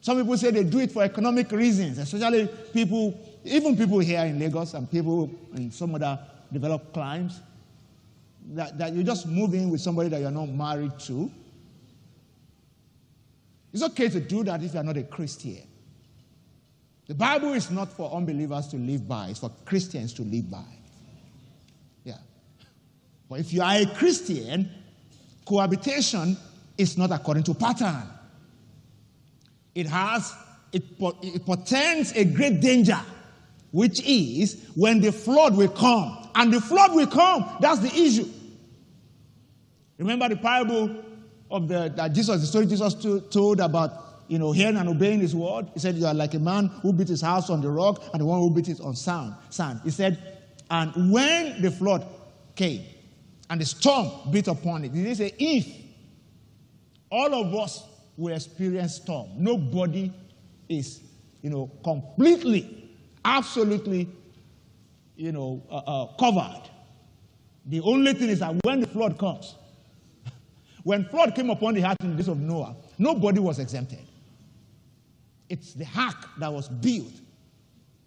[0.00, 4.38] Some people say they do it for economic reasons, especially people, even people here in
[4.38, 6.18] Lagos and people in some other
[6.52, 7.40] developed climes,
[8.52, 11.30] that, that you just move in with somebody that you're not married to.
[13.72, 15.62] It's okay to do that if you're not a Christian.
[17.06, 20.79] The Bible is not for unbelievers to live by, it's for Christians to live by.
[23.30, 24.68] But if you are a Christian,
[25.46, 26.36] cohabitation
[26.76, 28.02] is not according to pattern.
[29.72, 30.34] It has,
[30.72, 30.82] it,
[31.22, 33.00] it portends a great danger,
[33.70, 36.28] which is when the flood will come.
[36.34, 37.48] And the flood will come.
[37.60, 38.28] That's the issue.
[39.96, 41.04] Remember the parable
[41.50, 42.94] of the that Jesus, the story Jesus
[43.30, 45.68] told about you know, hearing and obeying his word.
[45.74, 48.20] He said, You are like a man who built his house on the rock and
[48.20, 49.34] the one who built it on sand.
[49.50, 49.80] sand.
[49.84, 50.18] He said,
[50.70, 52.06] And when the flood
[52.54, 52.84] came
[53.50, 55.66] and the storm beat upon it, he say, If
[57.10, 57.84] all of us
[58.16, 60.12] will experience storm, nobody
[60.68, 61.00] is,
[61.42, 62.88] you know, completely,
[63.24, 64.08] absolutely,
[65.16, 66.62] you know, uh, uh, covered.
[67.66, 69.56] The only thing is that when the flood comes,
[70.84, 73.98] when flood came upon the earth in the days of Noah, nobody was exempted.
[75.48, 77.12] It's the ark that was built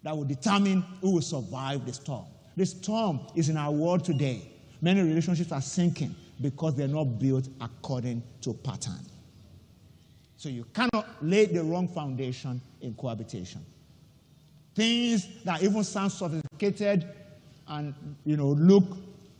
[0.03, 2.25] that will determine who will survive the storm.
[2.55, 4.52] The storm is in our world today.
[4.83, 8.99] Many relationships are sinking because they're not built according to pattern.
[10.35, 13.65] So you cannot lay the wrong foundation in cohabitation.
[14.75, 17.07] Things that even sound sophisticated
[17.69, 17.93] and
[18.25, 18.83] you know look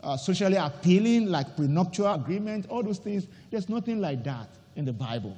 [0.02, 4.94] uh, socially appealing, like prenuptial agreement, all those things, there's nothing like that in the
[4.94, 5.38] Bible,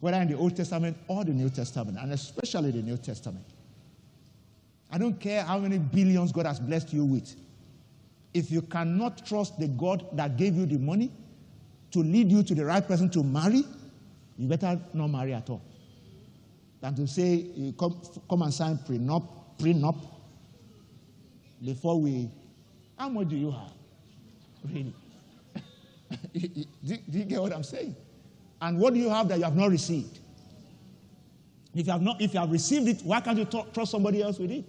[0.00, 3.44] whether in the Old Testament or the New Testament, and especially the New Testament.
[4.90, 7.36] I don't care how many billions God has blessed you with.
[8.34, 11.10] If you cannot trust the God that gave you the money
[11.90, 13.64] to lead you to the right person to marry,
[14.36, 15.62] you better not marry at all.
[16.80, 19.26] Than to say, come, come and sign prenup,
[19.58, 19.98] prenup
[21.64, 22.30] before we.
[22.96, 23.72] How much do you have?
[24.64, 24.94] Really?
[26.32, 27.96] do, do you get what I'm saying?
[28.60, 30.18] And what do you have that you have not received?
[31.74, 34.22] If you have not, if you have received it, why can't you talk, trust somebody
[34.22, 34.64] else with it?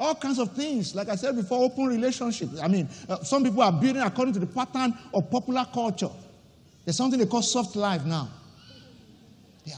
[0.00, 2.58] All kinds of things, like I said before, open relationships.
[2.58, 6.08] I mean, uh, some people are building according to the pattern of popular culture.
[6.86, 8.30] There's something they call soft life now.
[9.66, 9.74] Yeah.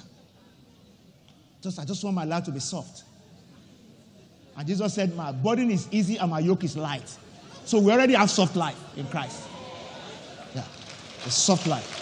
[1.61, 3.02] Just I just want my life to be soft.
[4.56, 7.18] And Jesus said, My burden is easy and my yoke is light.
[7.64, 9.42] So we already have soft life in Christ.
[10.54, 10.62] Yeah.
[11.24, 11.98] The soft life.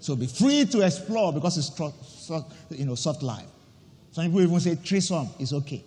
[0.00, 1.68] So be free to explore because it's
[2.70, 3.46] you know soft life.
[4.12, 5.84] Some people even say threesome is okay.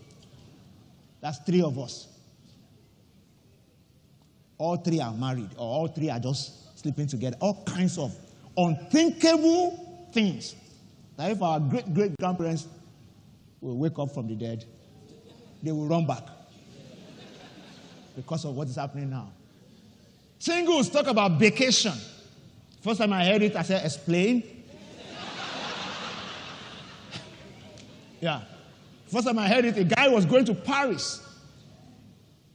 [1.20, 2.08] That's three of us.
[4.58, 7.38] All three are married, or all three are just sleeping together.
[7.40, 8.16] All kinds of
[8.58, 10.56] unthinkable things
[11.18, 12.68] that if our great great grandparents
[13.62, 14.66] will wake up from the dead,
[15.62, 16.24] they will run back
[18.16, 19.32] because of what is happening now.
[20.40, 21.98] Singles talk about baecation.
[22.82, 24.44] First time I heard it, I said, explain.
[28.24, 28.40] Yeah.
[29.08, 31.28] First time I heard it, a guy was going to Paris.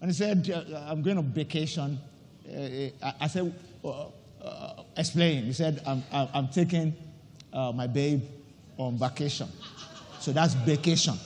[0.01, 0.49] And he said,
[0.89, 1.99] I'm going on baecation.
[2.51, 3.55] Uh, I said,
[3.85, 4.07] uh,
[4.43, 5.45] uh, explain.
[5.45, 6.97] He said, I'm, I'm taking
[7.53, 8.23] uh, my babe
[8.79, 9.47] on vacation.
[10.21, 11.19] So that's baecation.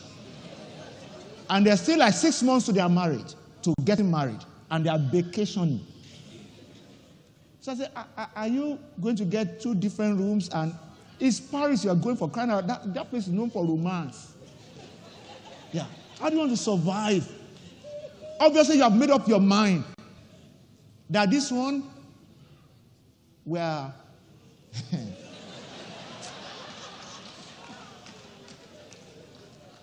[1.49, 4.40] And they're still like six months to their marriage, to getting married,
[4.72, 5.78] and they are baecationing.
[7.61, 7.93] So I said,
[8.34, 10.51] Are you going to get two different rooms?
[10.53, 10.74] And
[11.22, 12.66] it's Paris you are going for crying out.
[12.66, 14.32] That, that place is known for romance.
[15.72, 15.86] Yeah.
[16.18, 17.30] How do you want to survive?
[18.38, 19.84] Obviously, you have made up your mind
[21.10, 21.84] that this one,
[23.44, 23.92] where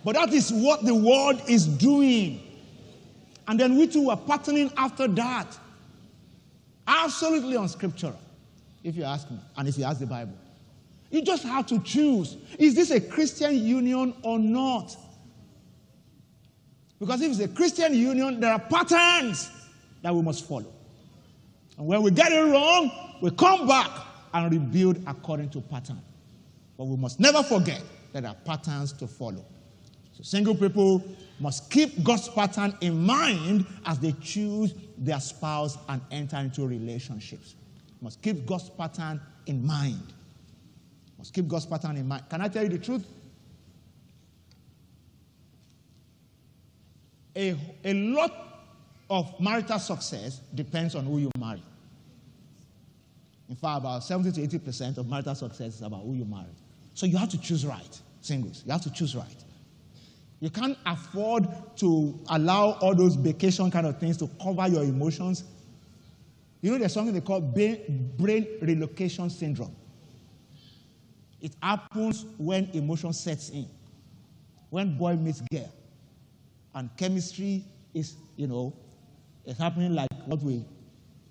[0.03, 2.41] But that is what the world is doing.
[3.47, 5.57] And then we too are patterning after that.
[6.87, 8.17] Absolutely unscriptural,
[8.83, 10.33] if you ask me, and if you ask the Bible.
[11.11, 14.95] You just have to choose is this a Christian union or not?
[17.00, 19.50] Because if it's a Christian union, there are patterns
[20.02, 20.74] that we must follow.
[21.78, 22.91] And when we get it wrong,
[23.22, 23.89] we come back
[24.34, 26.02] and rebuild according to pattern.
[26.78, 27.82] But we must never forget
[28.14, 29.45] that there are patterns to follow.
[30.14, 31.04] So single people
[31.39, 37.56] must keep God's pattern in mind as they choose their spouse and enter into relationships.
[38.02, 40.14] Must keep God's pattern in mind.
[41.18, 42.24] Must keep God's pattern in mind.
[42.30, 43.06] Can I tell you the truth?
[47.39, 48.33] A, a lot
[49.09, 51.63] of marital success depends on who you marry.
[53.47, 56.51] In fact, about 70 to 80% of marital success is about who you marry.
[56.95, 58.63] So you have to choose right, singles.
[58.65, 59.43] You have to choose right.
[60.41, 65.45] You can't afford to allow all those baecation kind of things to cover your emotions.
[66.61, 69.73] You know, there's something they call brain relocation syndrome.
[71.41, 73.65] It happens when emotion sets in,
[74.69, 75.71] when boy meets girl,
[76.76, 77.63] and chemistry
[77.93, 78.74] is, you know,
[79.45, 80.63] it's happening like what we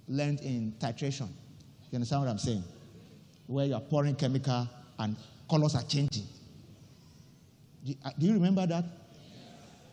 [0.08, 1.28] learned in titration.
[1.90, 2.64] You understand what I'm saying?
[3.46, 4.68] Where you're pouring chemical
[4.98, 5.16] and
[5.48, 6.26] colors are changing.
[7.84, 8.84] Do, uh, you remember that?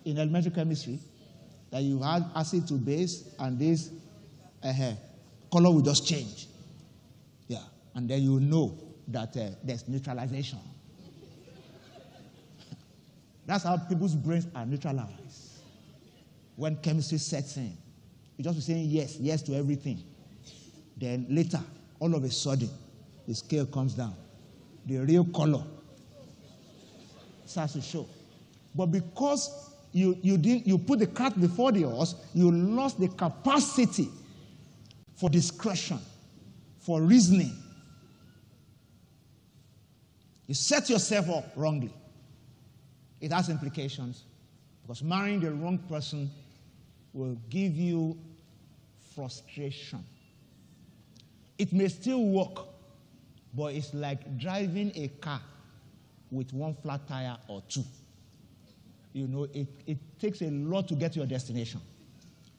[0.04, 1.00] In elementary chemistry,
[1.72, 3.92] that you add acid to base and this
[4.64, 4.94] uh,
[5.52, 6.48] color will just change.
[7.48, 7.64] Yeah.
[7.94, 8.78] And then you know
[9.08, 10.60] that uh, there's neutralization.
[13.46, 15.12] That's how people's brains are neutralized.
[16.56, 17.76] When chemistry sets in,
[18.38, 20.02] you just be saying yes, yes to everything.
[20.98, 21.60] Then later,
[22.00, 22.70] all of a sudden,
[23.28, 24.16] the scale comes down.
[24.86, 25.64] The real color
[27.46, 28.08] starts to show.
[28.74, 33.08] But because you, you, didn't, you put the cart before the horse, you lost the
[33.08, 34.10] capacity
[35.16, 36.00] for discretion,
[36.80, 37.54] for reasoning.
[40.48, 41.92] You set yourself up wrongly.
[43.26, 44.22] It has implications
[44.84, 46.30] because marrying the wrong person
[47.12, 48.16] will give you
[49.16, 50.06] frustration.
[51.58, 52.68] It may still work,
[53.56, 55.42] but it's like driving a car
[56.30, 57.84] with one flat tire or two.
[59.14, 61.82] You know, it, it takes a lot to get to your destination.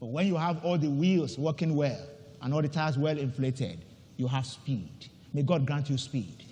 [0.01, 2.09] But when you have all the wheels working well
[2.43, 3.85] and all the tires well inflated,
[4.17, 5.11] you have speed.
[5.33, 6.43] May God grant you speed.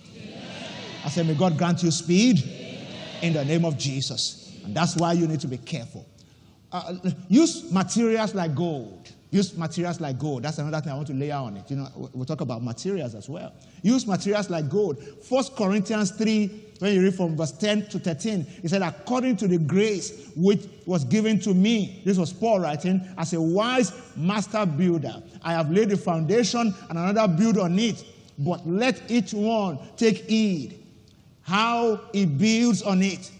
[1.03, 2.71] I say, may God grant you speed.
[3.21, 4.59] In the name of Jesus.
[4.63, 6.05] And that's why you need to be careful.
[6.71, 6.95] Uh,
[7.29, 9.11] use materials like gold.
[9.31, 10.43] Use materials like gold.
[10.43, 11.69] That's another thing I want to lay on it.
[11.69, 13.53] You know, we'll talk about materials as well.
[13.81, 15.01] Use materials like gold.
[15.23, 16.47] First Corinthians 3,
[16.79, 20.65] when you read from verse 10 to 13, he said, according to the grace which
[20.85, 25.69] was given to me, this was Paul writing, as a wise master builder, I have
[25.69, 28.03] laid the foundation and another build on it.
[28.37, 30.84] But let each one take heed
[31.45, 33.31] how he builds on it.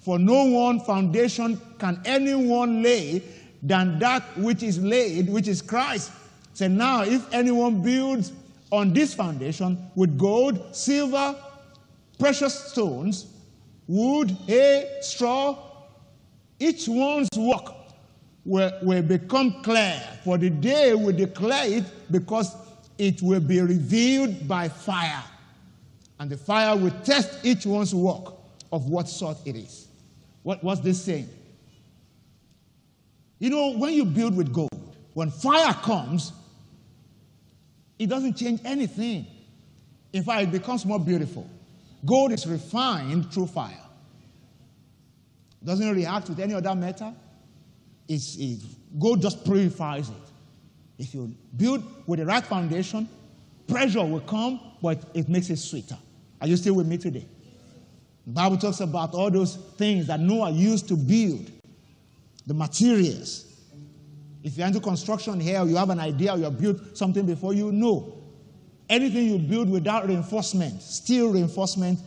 [0.00, 3.22] For no one foundation can anyone lay
[3.62, 6.12] than that which is laid, which is Christ.
[6.52, 8.32] So now, if anyone builds
[8.70, 11.34] on this foundation with gold, silver,
[12.18, 13.26] precious stones,
[13.88, 15.56] wood, hay, straw,
[16.58, 17.72] each one's work
[18.44, 22.54] will, will become clear, for the day will declare it because
[22.98, 25.24] it will be revealed by fire.
[26.24, 28.32] And the fire will test each one's work
[28.72, 29.88] of what sort it is.
[30.42, 31.28] What, what's this saying?
[33.38, 36.32] You know, when you build with gold, when fire comes,
[37.98, 39.26] it doesn't change anything.
[40.14, 41.46] In fact, it becomes more beautiful.
[42.06, 43.84] Gold is refined through fire.
[45.60, 47.14] It doesn't react with any other metal.
[48.08, 48.60] It's, it,
[48.98, 50.14] gold just purifies it.
[50.96, 53.10] If you build with the right foundation,
[53.68, 55.98] pressure will come, but it makes it sweeter.
[56.44, 57.26] Are you still with me today?
[58.26, 61.50] The Bible talks about all those things that Noah used to build
[62.46, 63.46] the materials.
[64.42, 67.72] If you're into construction here, you have an idea, you have built something before you
[67.72, 68.22] know.
[68.90, 71.98] Anything you build without reinforcement, steel reinforcement,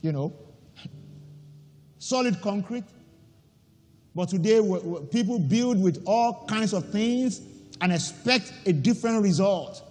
[0.00, 0.32] you know,
[1.98, 2.84] solid concrete.
[4.14, 4.56] But today,
[5.10, 7.42] people build with all kinds of things
[7.82, 9.82] and expect a different result.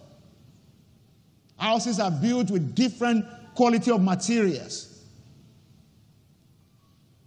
[1.59, 3.25] Houses are built with different
[3.55, 4.87] quality of materials.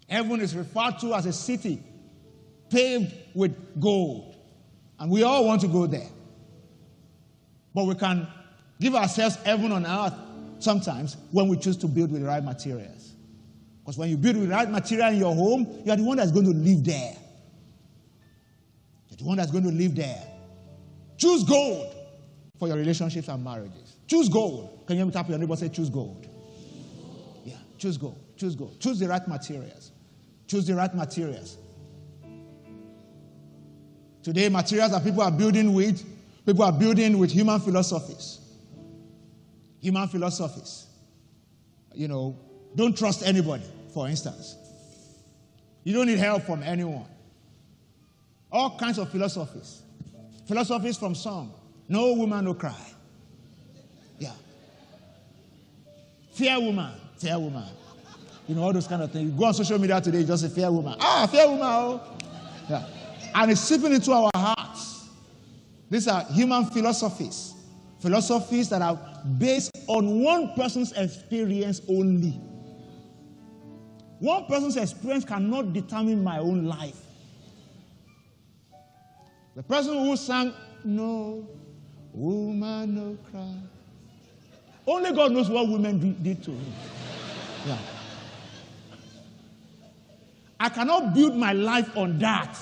[0.08, 1.82] Heaven is referred to as a city
[2.70, 4.36] paved with gold.
[4.98, 6.08] And we all want to go there.
[7.74, 8.26] But we can
[8.80, 10.14] give ourselves heaven on earth
[10.58, 13.12] sometimes when we choose to build with the right materials.
[13.80, 16.16] Because when you build with the right material in your home, you are the one
[16.16, 17.16] that's going to live there.
[19.08, 20.22] You're the one that's going to live there.
[21.18, 21.94] Choose gold
[22.58, 23.96] for your relationships and marriages.
[24.06, 24.73] Choose gold.
[24.86, 26.26] Can you tap your neighbor say, choose gold?
[27.44, 28.18] Yeah, choose gold.
[28.36, 28.78] Choose gold.
[28.80, 29.92] Choose the right materials.
[30.46, 31.56] Choose the right materials.
[34.22, 36.02] Today, materials that people are building with,
[36.46, 38.40] people are building with human philosophies.
[39.80, 40.86] Human philosophies.
[41.92, 42.36] You know,
[42.74, 44.56] don't trust anybody, for instance.
[45.84, 47.04] You don't need help from anyone.
[48.50, 49.82] All kinds of philosophies.
[50.46, 51.52] Philosophies from some.
[51.88, 52.74] No woman, no cry.
[54.18, 54.32] Yeah.
[56.34, 57.64] Fair woman, fair woman.
[58.48, 59.30] You know, all those kind of things.
[59.30, 60.96] You go on social media today, you just say fair woman.
[61.00, 61.62] Ah, fair woman.
[61.64, 62.16] Oh.
[62.68, 62.84] Yeah.
[63.34, 65.08] And it's seeping into our hearts.
[65.88, 67.54] These are human philosophies.
[68.00, 68.98] Philosophies that are
[69.38, 72.40] based on one person's experience only.
[74.18, 77.00] One person's experience cannot determine my own life.
[79.54, 81.46] The person who sang, No,
[82.12, 83.54] woman, no cry.
[84.86, 86.72] Only God knows what women did to him.
[87.66, 87.78] Yeah.
[90.60, 92.56] I cannot build my life on that.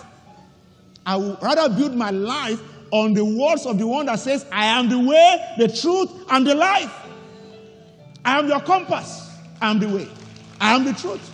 [1.04, 2.60] I would rather build my life
[2.92, 6.46] on the words of the one that says, I am the way, the truth, and
[6.46, 6.92] the life.
[8.24, 9.30] I am your compass.
[9.60, 10.08] I am the way.
[10.60, 11.28] I am the truth.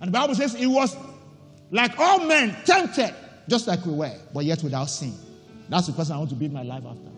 [0.00, 0.96] And the Bible says it was
[1.70, 3.14] like all men tempted,
[3.48, 5.14] just like we were, but yet without sin.
[5.68, 7.10] That's the person I want to build my life after.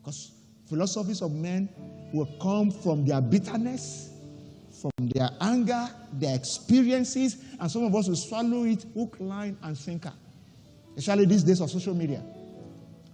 [0.00, 0.32] Because
[0.68, 1.68] philosophies of men
[2.12, 4.10] will come from their bitterness,
[4.70, 9.76] from their anger, their experiences, and some of us will swallow it hook, line, and
[9.76, 10.12] sinker.
[10.96, 12.22] Especially these days of social media.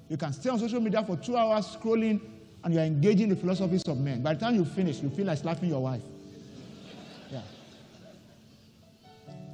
[0.09, 2.21] You can stay on social media for two hours scrolling
[2.65, 4.23] and you're engaging the philosophies of men.
[4.23, 6.03] By the time you finish, you feel like slapping your wife.
[7.31, 7.43] Yeah.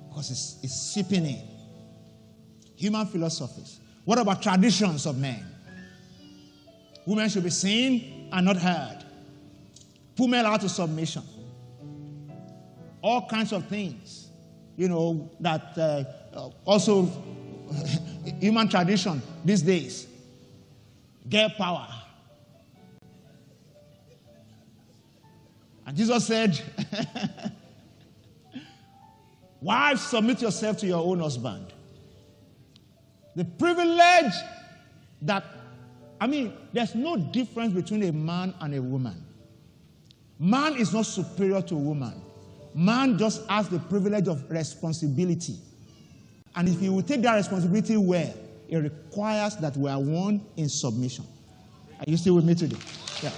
[0.09, 1.56] Because it's, it's seeping in.
[2.77, 3.81] Human philosophies.
[4.05, 5.45] What about traditions of men?
[7.07, 9.05] Women should be seen and not heard.
[10.17, 11.23] Put men out of submission
[13.07, 14.31] all kinds of things,
[14.77, 17.09] you know, that uh, also
[18.41, 20.09] human tradition these days.
[21.29, 21.87] Get power.
[25.87, 26.61] And Jesus said,
[29.61, 31.73] Wives, submit yourself to your own husband.
[33.37, 34.33] The privilege
[35.23, 35.45] that,
[36.19, 39.23] I mean, there's no difference between a man and a woman.
[40.39, 42.15] Man is not superior to a woman.
[42.75, 45.59] Man just has the privilege of responsibility.
[46.55, 48.33] And if you will take that responsibility well,
[48.69, 51.27] it requires that we are one in submission.
[51.99, 52.79] Are you still with me today?
[53.23, 53.31] Yeah.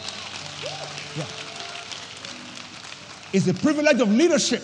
[1.16, 1.24] Yeah.
[3.32, 4.62] It's the privilege of leadership.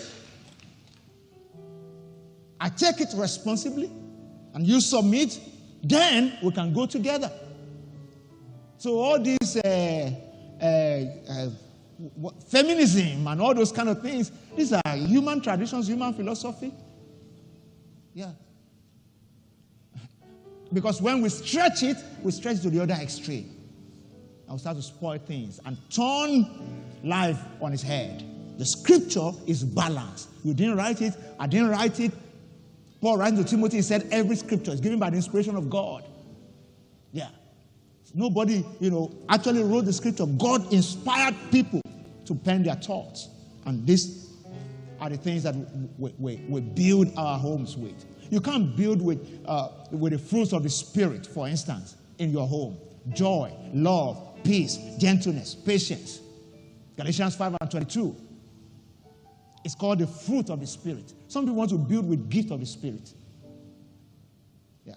[2.59, 3.91] I take it responsibly
[4.55, 5.39] and you submit,
[5.83, 7.31] then we can go together.
[8.77, 10.11] So, all these uh,
[10.61, 11.49] uh, uh,
[12.47, 14.31] feminism and all those kind of things.
[14.55, 16.73] These are human traditions, human philosophy.
[18.13, 18.31] Yeah.
[20.73, 23.51] Because when we stretch it, we stretch to the other extreme.
[24.47, 28.23] And we start to spoil things and turn life on its head.
[28.57, 30.29] The scripture is balanced.
[30.43, 32.11] You didn't write it, I didn't write it.
[33.05, 36.05] Paul writing to Timothy, he said every scripture is given by the inspiration of God.
[37.11, 37.29] Yeah.
[38.15, 40.25] Nobody, you know, actually wrote the scripture.
[40.25, 41.83] God inspired people
[42.25, 43.29] to pen their thoughts.
[43.67, 44.33] And these
[44.99, 45.53] are the things that
[45.99, 47.93] we, we, we build our homes with.
[48.31, 52.47] You can't build with, uh, with the fruits of the Spirit, for instance, in your
[52.47, 52.75] home
[53.13, 56.21] joy, love, peace, gentleness, patience.
[56.97, 58.15] Galatians 5 and 22.
[59.65, 61.11] It's called the fruit of the Spirit.
[61.27, 63.11] Some people want to build with gift of the Spirit.
[64.85, 64.93] Yeah.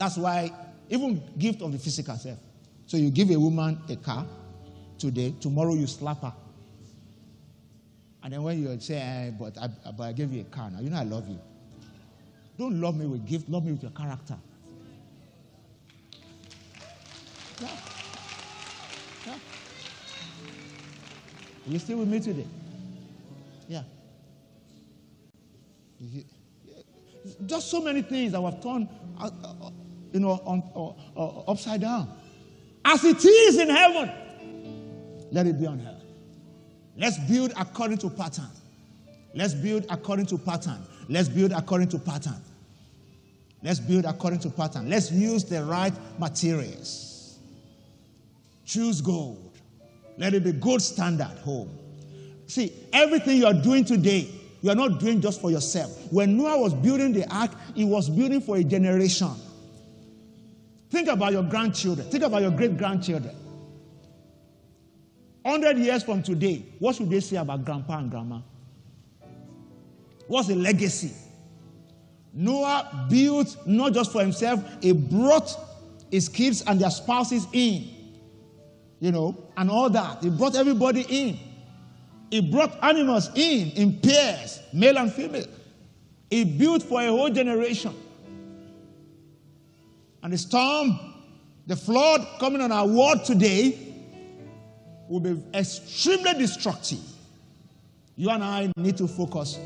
[0.00, 0.50] That's why
[0.90, 2.38] even gift of the physical self.
[2.86, 4.26] So you give a woman a car,
[4.98, 6.32] today, tomorrow you slap her.
[8.24, 10.90] And then when you say, but, I, but I gave you a car now, you
[10.90, 11.38] know I love you.
[12.58, 14.36] Don't love me with gift, love me with your character.
[17.60, 17.68] Yeah.
[19.24, 19.38] Yeah.
[21.68, 22.46] You still with me today?
[23.72, 23.82] Yeah.
[27.46, 29.70] Just so many things that were turned, uh, uh,
[30.12, 30.62] you know, on,
[31.16, 32.10] uh, upside down.
[32.84, 34.10] As it is in heaven,
[35.30, 36.04] let it be on earth.
[36.98, 38.50] Let's build according to pattern.
[39.34, 40.84] Let's build according to pattern.
[41.08, 42.42] Let's build according to pattern.
[43.62, 44.90] Let's build according to pattern.
[44.90, 47.38] Let's use the right materials.
[48.66, 49.56] Choose gold.
[50.18, 51.78] Let it be good standard home.
[52.52, 54.28] See, everything you are doing today,
[54.60, 56.12] you are not doing just for yourself.
[56.12, 59.30] When Noah was building the ark, he was building for a generation.
[60.90, 62.10] Think about your grandchildren.
[62.10, 63.34] Think about your great grandchildren.
[65.40, 68.40] 100 years from today, what should they say about grandpa and grandma?
[70.26, 71.12] What's the legacy?
[72.34, 75.56] Noah built not just for himself, he brought
[76.10, 77.88] his kids and their spouses in.
[79.00, 80.22] You know, and all that.
[80.22, 81.38] He brought everybody in.
[82.32, 85.44] He brought animals in, in pairs, male and female.
[86.30, 87.94] He built for a whole generation.
[90.22, 90.98] And the storm,
[91.66, 93.78] the flood coming on our world today
[95.10, 97.00] will be extremely destructive.
[98.16, 99.58] You and I need to focus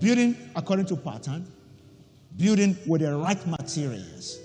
[0.00, 1.46] building according to pattern,
[2.36, 4.40] building with the right materials,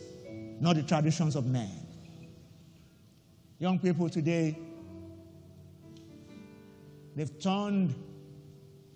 [0.59, 1.79] not the traditions of man.
[3.57, 4.55] Young people today,
[7.15, 7.95] they've turned,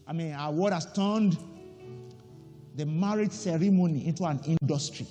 [0.08, 1.38] I mean, our world has turned
[2.76, 5.08] the marriage ceremony into an industry.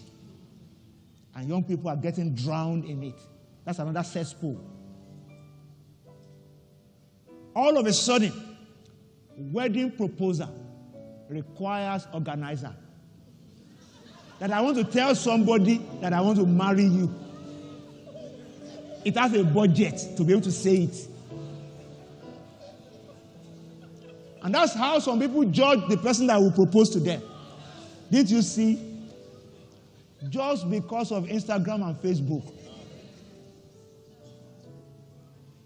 [1.35, 3.19] And young people are getting drowned in it.
[3.65, 4.59] That's another cesspool.
[7.55, 8.33] All of a sudden,
[9.37, 10.49] wedding proposal
[11.29, 12.75] requires organizer.
[14.39, 17.13] That I want to tell somebody that I want to marry you.
[19.05, 21.09] It has a budget to be able to say it.
[24.47, 27.21] And that's how some people judge the person that will propose to them.
[28.13, 28.79] Did you see?
[30.29, 32.45] Just because of Instagram and Facebook.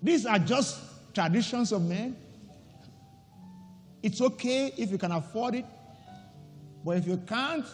[0.03, 0.81] These are just
[1.13, 2.17] traditions of men.
[4.03, 5.67] It's okay if you can afford it,
[6.83, 7.67] but if you can't,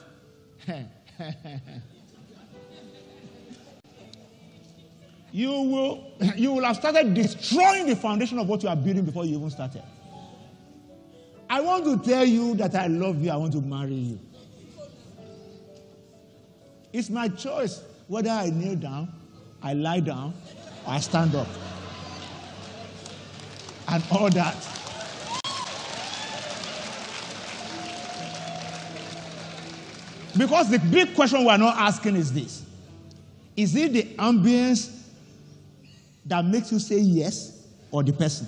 [5.30, 9.24] you will, you will have started destroying the foundation of what you are building before
[9.24, 9.84] you even started.
[11.48, 14.18] I want to tell you that I love you, I want to marry you.
[16.92, 19.12] It's my choice whether I kneel down,
[19.62, 20.34] I lie down,
[20.86, 21.48] I stand up.
[23.88, 24.56] And all that.
[30.36, 32.64] Because the big question we're not asking is this
[33.56, 34.92] Is it the ambience
[36.26, 38.46] that makes you say yes or the person?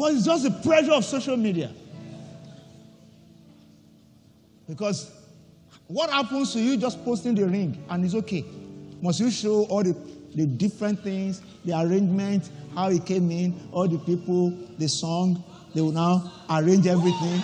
[0.00, 1.70] But it's just the pressure of social media.
[4.66, 5.12] Because
[5.88, 8.42] what happens to you just posting the ring and it's okay?
[9.02, 9.94] Must you show all the
[10.34, 15.44] the different things, the arrangement, how it came in, all the people, the song.
[15.74, 17.42] They will now arrange everything.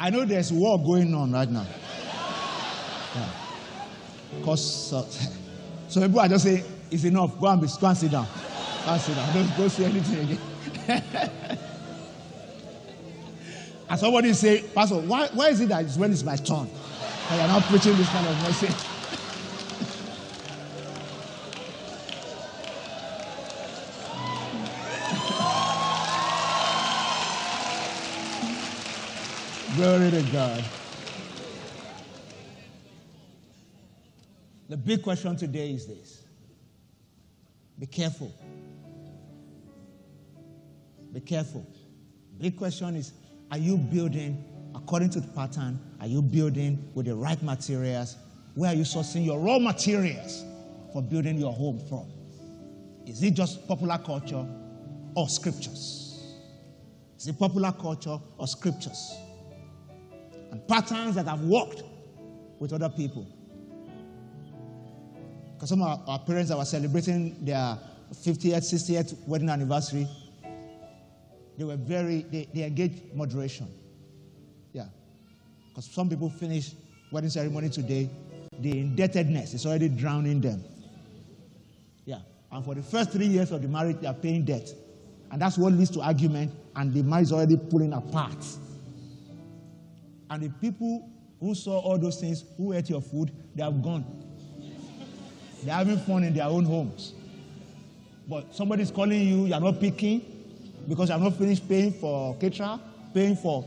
[0.00, 1.66] I know there's war going on right now.
[3.14, 3.43] Yeah.
[4.38, 5.02] Because uh,
[5.88, 7.38] so people are just saying, it's enough.
[7.40, 8.26] Go and, be, go and sit down.
[8.84, 9.32] Go and sit down.
[9.34, 10.38] Don't, don't say anything
[10.88, 11.58] again.
[13.88, 16.66] And somebody say, Pastor, why, why is it that it's when it's my turn?
[17.30, 18.74] And you're not preaching this kind of message.
[29.76, 30.64] Glory to God.
[34.84, 36.24] Big question today is this
[37.78, 38.32] be careful.
[41.12, 41.66] Be careful.
[42.38, 43.12] Big question is
[43.50, 45.78] are you building according to the pattern?
[46.00, 48.16] Are you building with the right materials?
[48.54, 50.44] Where are you sourcing your raw materials
[50.92, 52.06] for building your home from?
[53.06, 54.46] Is it just popular culture
[55.14, 56.34] or scriptures?
[57.18, 59.14] Is it popular culture or scriptures?
[60.50, 61.82] And patterns that have worked
[62.60, 63.26] with other people.
[65.54, 67.78] Because some of our, parents that were celebrating their
[68.12, 70.06] 50th, 60th wedding anniversary
[71.56, 73.68] they were very, they, they engaged moderation.
[74.72, 74.86] Yeah.
[75.68, 76.72] Because some people finish
[77.12, 78.10] wedding ceremony today,
[78.58, 80.64] the indebtedness is already drowning them.
[82.04, 82.20] Yeah.
[82.50, 84.72] And for the first three years of the marriage, they are paying debt.
[85.30, 88.44] And that's what leads to argument, and the marriage is already pulling apart.
[90.30, 91.08] And the people
[91.40, 94.04] who saw all those things, who ate your food, they have gone.
[95.64, 97.14] They're having fun in their own homes.
[98.28, 100.20] But somebody's calling you, you're not picking
[100.88, 102.78] because you have not finished paying for caterer,
[103.12, 103.64] paying for.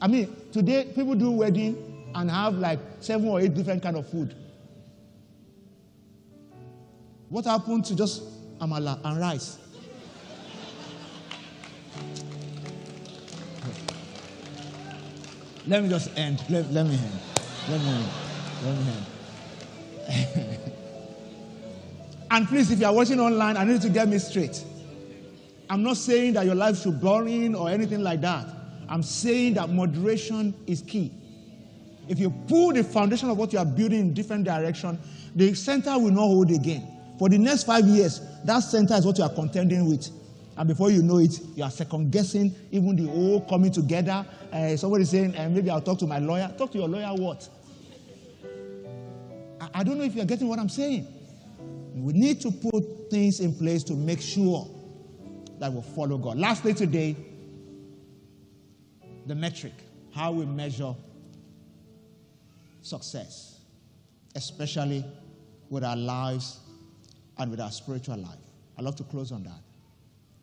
[0.00, 4.08] I mean, today people do wedding and have like seven or eight different kind of
[4.08, 4.34] food.
[7.28, 8.22] What happened to just
[8.58, 9.58] amala and rice?
[15.66, 16.42] Let me just end.
[16.48, 17.20] Let, let me end.
[17.68, 18.08] Let me end.
[18.64, 18.92] Let me
[20.08, 20.60] end.
[22.30, 24.64] and please, if you are watching online, I need to get me straight.
[25.68, 28.46] I'm not saying that your life should boring or anything like that.
[28.88, 31.12] I'm saying that moderation is key.
[32.08, 34.98] If you pull the foundation of what you are building in different direction,
[35.36, 36.88] the center will not hold again.
[37.18, 40.08] For the next five years, that center is what you are contending with.
[40.56, 44.26] And before you know it, you are second guessing even the whole coming together.
[44.52, 46.52] Uh, somebody saying, uh, maybe I'll talk to my lawyer.
[46.58, 47.48] Talk to your lawyer what?
[49.60, 51.06] I, I don't know if you're getting what I'm saying.
[51.94, 54.68] We need to put things in place to make sure
[55.58, 56.38] that we follow God.
[56.38, 57.16] Lastly, today,
[59.26, 59.72] the metric,
[60.14, 60.94] how we measure
[62.82, 63.60] success,
[64.34, 65.04] especially
[65.68, 66.60] with our lives
[67.38, 68.38] and with our spiritual life.
[68.78, 69.60] i love to close on that.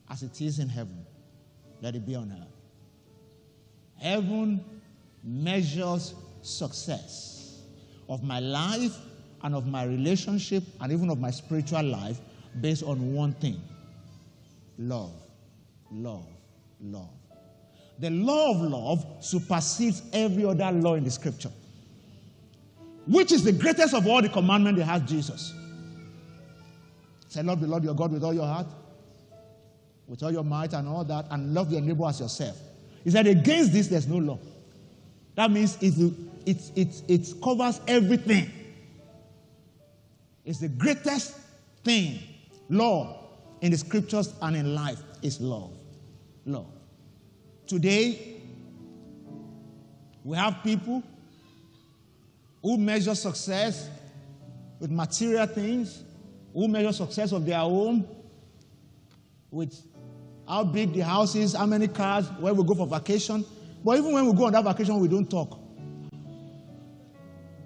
[0.10, 1.06] As it is in heaven,
[1.82, 4.02] let it be on earth.
[4.02, 4.64] Heaven
[5.24, 7.62] measures success
[8.08, 8.96] of my life
[9.44, 12.20] and of my relationship and even of my spiritual life
[12.62, 13.62] based on one thing
[14.78, 15.14] love,
[15.92, 16.28] love,
[16.82, 17.10] love.
[18.00, 21.52] The law of love supersedes every other law in the scripture.
[23.08, 25.54] Which is the greatest of all the commandments they has Jesus?
[27.30, 28.68] Say, love the Lord your God with all your heart,
[30.08, 32.58] with all your might and all that, and love your neighbor as yourself.
[33.04, 34.40] He said, against this, there's no law.
[35.36, 35.94] That means it,
[36.46, 38.52] it, it, it covers everything.
[40.48, 41.36] It's the greatest
[41.84, 42.20] thing,
[42.70, 43.26] law,
[43.60, 45.74] in the scriptures and in life is love.
[46.46, 46.68] Love.
[47.68, 48.38] Today,
[50.24, 51.04] we have people
[52.64, 53.90] who measure success
[54.80, 56.02] with material things,
[56.54, 58.08] who measure success of their home
[59.52, 59.78] with
[60.48, 63.44] how big the house is, how many cars, where we go for vacation.
[63.84, 65.60] But even when we go on that vacation, we don't talk.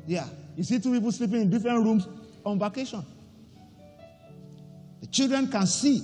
[0.07, 0.25] Yeah.
[0.57, 2.07] You see two people sleeping in different rooms
[2.45, 3.05] on vacation.
[5.01, 6.03] The children can see.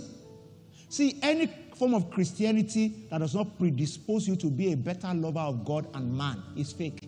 [0.90, 5.40] See, any form of Christianity that does not predispose you to be a better lover
[5.40, 7.08] of God and man is fake.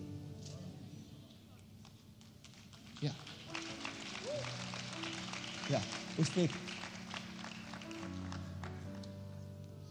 [3.00, 3.10] Yeah.
[5.68, 5.80] Yeah,
[6.18, 6.50] it's fake.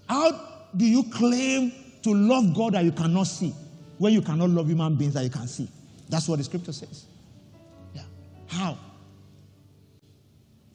[0.08, 0.32] How
[0.76, 1.72] do you claim
[2.04, 3.54] to love God that you cannot see
[3.98, 5.70] when you cannot love human beings that you can see?
[6.08, 7.06] That's what the scripture says.
[7.94, 8.04] Yeah.
[8.48, 8.78] How?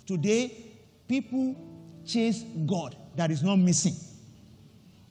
[0.06, 0.52] Today,
[1.08, 1.56] people
[2.06, 3.94] chase God that is not missing.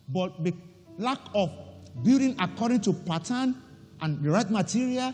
[0.08, 0.54] But the
[0.98, 1.52] lack of
[2.04, 3.56] building according to pattern
[4.02, 5.14] and the right material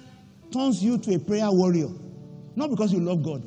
[0.51, 1.89] turns you to a prayer warrior.
[2.55, 3.43] Not because you love God.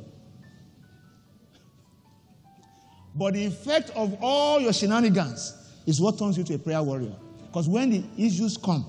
[3.14, 5.54] But the effect of all your shenanigans
[5.86, 7.14] is what turns you to a prayer warrior.
[7.46, 8.86] Because when the issues come,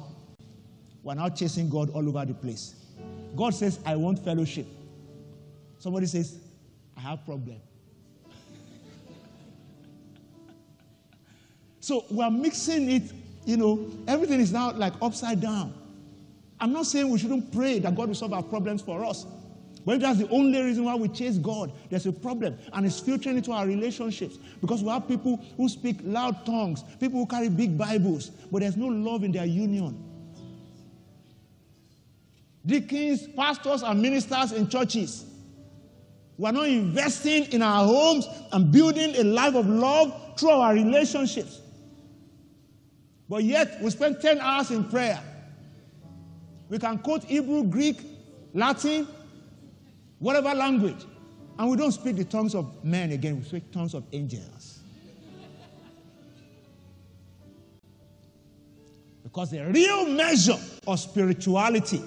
[1.02, 2.76] we're now chasing God all over the place.
[3.36, 4.68] God says, I want fellowship.
[5.80, 6.39] Somebody says,
[7.04, 7.60] have problem.
[11.82, 13.04] so we're mixing it,
[13.45, 15.74] you know, everything is now like upside down.
[16.62, 19.26] I'm not saying we shouldn't pray that God will solve our problems for us.
[19.86, 22.58] But if that's the only reason why we chase God, there's a problem.
[22.72, 24.38] And it's filtering into our relationships.
[24.62, 28.78] Because we have people who speak loud tongues, people who carry big Bibles, but there's
[28.78, 30.01] no love in their union.
[32.66, 35.26] Deacons, pastors, and ministers in churches.
[36.38, 41.62] We're not investing in our homes and building a life of love through our relationships.
[43.30, 45.22] But yet, we spend 10 hours in prayer.
[46.70, 47.98] We can quote Hebrew, Greek,
[48.54, 49.08] Latin,
[50.20, 51.06] whatever language.
[51.58, 54.80] And we don't speak the tongues of men again, we speak tongues of angels.
[59.24, 60.58] Because the real measure
[60.88, 62.02] of spirituality,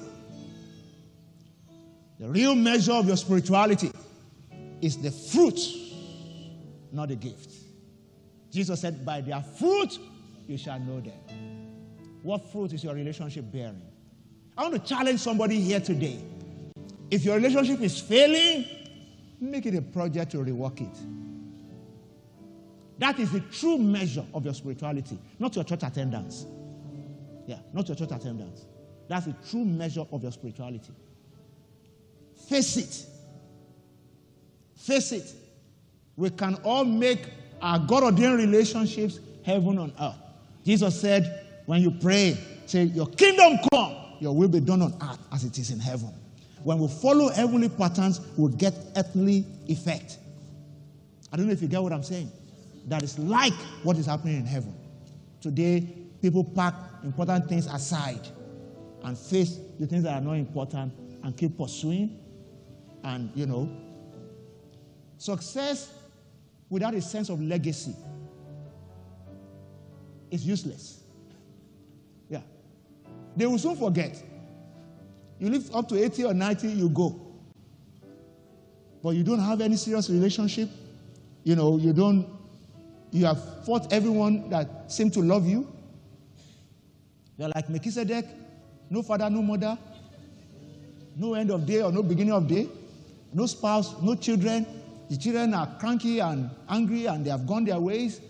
[2.19, 3.91] the real measure of your spirituality
[4.81, 5.59] is the fruit,
[6.93, 7.53] not the gift.
[8.51, 9.99] Jesus said, By their fruit
[10.47, 11.19] you shall know them.
[12.23, 13.83] What fruit is your relationship bearing?
[14.57, 16.21] I want to challenge somebody here today
[17.11, 18.67] if your relationship is failing,
[19.41, 20.97] make it a project to rework it.
[22.99, 26.47] That is the true measure of your spirituality, not your church attendance.
[27.47, 28.65] Yeah, not your church attendance.
[29.09, 30.93] That's the true measure of your spirituality.
[32.49, 33.07] Face it.
[34.87, 35.35] Face it.
[36.15, 37.29] We can all make
[37.61, 40.15] our God ordained relationships heaven on earth.
[40.65, 45.19] Jesus said, when you pray, say, Your kingdom come, your will be done on earth
[45.33, 46.13] as it is in heaven.
[46.63, 50.19] When we follow heavenly patterns, we'll get earthly effect.
[51.33, 52.31] I don't know if you get what I'm saying.
[52.87, 54.73] That is like what is happening in heaven.
[55.41, 55.81] Today,
[56.23, 58.29] people pack important things aside
[59.03, 60.93] and face the things that are not important
[61.25, 62.21] and keep pursuing.
[63.03, 63.69] And, you know,
[65.19, 65.93] success
[66.69, 67.95] without a sense of legacy
[70.31, 71.03] is useless.
[72.29, 72.41] Yeah.
[73.37, 74.23] They will soon forget.
[75.39, 77.21] You live up to 80 or 90, you go.
[79.03, 80.69] But you don't have any serious relationship.
[81.45, 82.27] You know, you don't,
[83.13, 85.71] you have fought everyone that seemed to love you.
[87.39, 88.27] You're like Melchizedek,
[88.91, 89.79] no father, no mother,
[91.15, 92.69] no end of day or no beginning of day,
[93.33, 94.67] no spouse, no children.
[95.09, 98.21] The children are cranky and angry and they have gone their ways.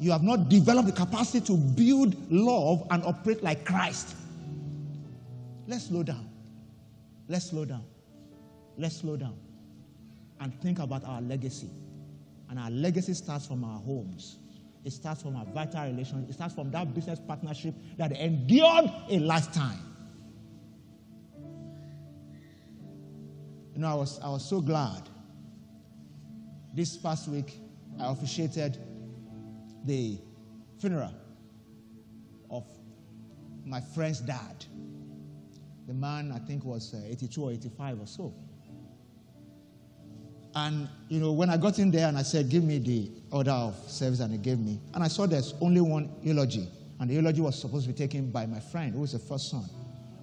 [0.00, 4.14] You have not developed the capacity to build love and operate like Christ.
[5.66, 6.28] Let's slow down.
[7.28, 7.84] Let's slow down.
[8.76, 9.36] Let's slow down
[10.40, 11.68] and think about our legacy.
[12.48, 14.38] And our legacy starts from our homes.
[14.84, 16.30] It starts from our vital relationship.
[16.30, 19.80] It starts from that business partnership that endured a lifetime.
[23.74, 25.02] You know, I was, I was so glad.
[26.78, 27.58] This past week,
[27.98, 28.78] I officiated
[29.84, 30.16] the
[30.80, 31.12] funeral
[32.52, 32.64] of
[33.64, 34.64] my friend's dad.
[35.88, 38.32] The man, I think, was uh, 82 or 85 or so.
[40.54, 43.50] And, you know, when I got in there and I said, give me the order
[43.50, 46.68] of service, and he gave me, and I saw there's only one eulogy.
[47.00, 49.50] And the eulogy was supposed to be taken by my friend, who was the first
[49.50, 49.64] son.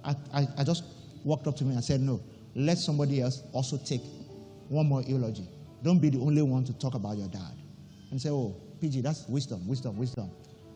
[0.02, 0.84] I, I, I just
[1.22, 2.22] walked up to me and said, no,
[2.54, 4.00] let somebody else also take
[4.70, 5.50] one more eulogy.
[5.82, 7.52] Don't be the only one to talk about your dad.
[8.10, 10.30] And say, oh, PG, that's wisdom, wisdom, wisdom.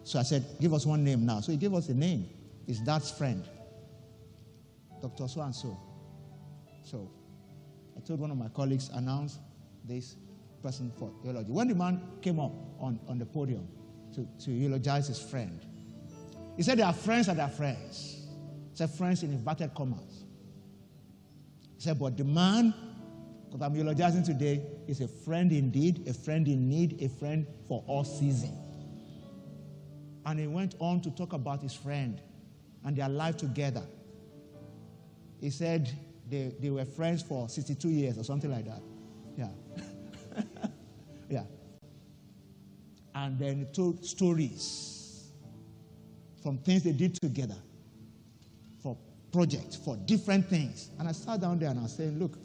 [0.04, 1.40] So I said, give us one name now.
[1.40, 2.28] So he gave us a name.
[2.66, 3.44] His dad's friend,
[5.00, 5.28] Dr.
[5.28, 5.78] So and so.
[6.82, 7.10] So
[7.96, 9.38] I told one of my colleagues, announce
[9.84, 10.16] this
[10.62, 11.50] person for eulogy.
[11.50, 13.66] When the man came up on, on the podium
[14.14, 15.60] to, to eulogize his friend,
[16.56, 18.26] he said, They are friends and they are friends.
[18.70, 20.24] He said, Friends in inverted commas.
[21.76, 22.74] He said, But the man
[23.50, 27.82] because I'm eulogizing today, is a friend indeed, a friend in need, a friend for
[27.88, 28.56] all season.
[30.24, 32.20] And he went on to talk about his friend
[32.84, 33.82] and their life together.
[35.40, 35.90] He said
[36.28, 38.82] they, they were friends for 62 years or something like that.
[39.36, 39.48] Yeah.
[41.28, 41.44] yeah.
[43.16, 45.32] And then he told stories
[46.40, 47.56] from things they did together
[48.80, 48.96] for
[49.32, 50.90] projects, for different things.
[51.00, 52.38] And I sat down there and I saying, look,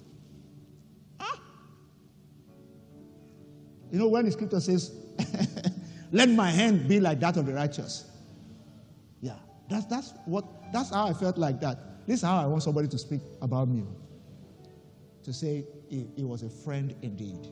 [3.95, 4.91] You know, when the scripture says,
[6.11, 8.03] let my hand be like that of the righteous.
[9.21, 9.37] Yeah,
[9.69, 10.43] that's, that's, what,
[10.73, 12.05] that's how I felt like that.
[12.05, 13.85] This is how I want somebody to speak about me.
[15.23, 17.47] To say he, he was a friend indeed.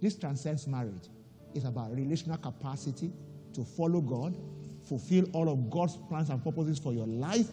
[0.00, 1.08] This transcends marriage.
[1.56, 3.10] It's about relational capacity
[3.52, 4.36] to follow God,
[4.84, 7.48] fulfill all of God's plans and purposes for your life,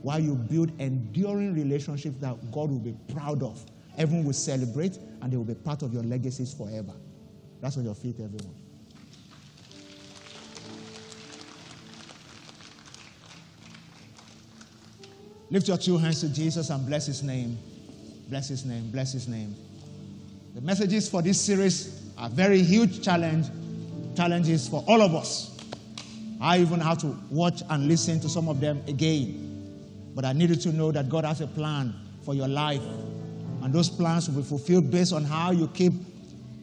[0.00, 3.62] while you build enduring relationships that God will be proud of
[3.96, 6.92] Everyone will celebrate and they will be part of your legacies forever.
[7.60, 8.54] That's on your feet, everyone.
[15.50, 17.58] Lift your two hands to Jesus and bless his name.
[18.28, 18.90] Bless his name.
[18.90, 19.56] Bless his name.
[20.54, 23.46] The messages for this series are very huge challenge,
[24.16, 25.58] challenges for all of us.
[26.40, 29.46] I even have to watch and listen to some of them again.
[30.14, 31.94] But I needed to know that God has a plan
[32.24, 32.82] for your life
[33.62, 35.92] and those plans will be fulfilled based on how you keep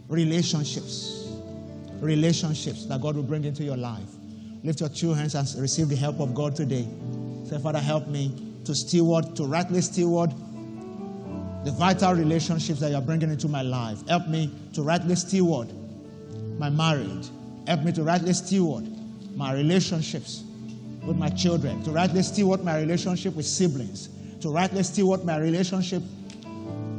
[0.07, 1.29] relationships.
[1.99, 4.09] Relationships that God will bring into your life.
[4.63, 6.87] Lift your two hands and receive the help of God today.
[7.45, 8.31] Say, Father, help me
[8.65, 10.31] to steward, to rightly steward
[11.63, 14.07] the vital relationships that you're bringing into my life.
[14.07, 15.69] Help me to rightly steward
[16.57, 17.29] my marriage.
[17.67, 18.85] Help me to rightly steward
[19.35, 20.43] my relationships
[21.05, 24.09] with my children, to rightly steward my relationship with siblings,
[24.41, 26.01] to rightly steward my relationship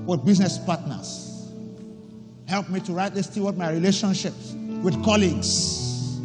[0.09, 1.53] with business partners.
[2.47, 6.19] Help me to rightly steward my relationships with colleagues.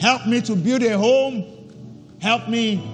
[0.00, 1.44] Help me to build a home.
[2.20, 2.84] Help me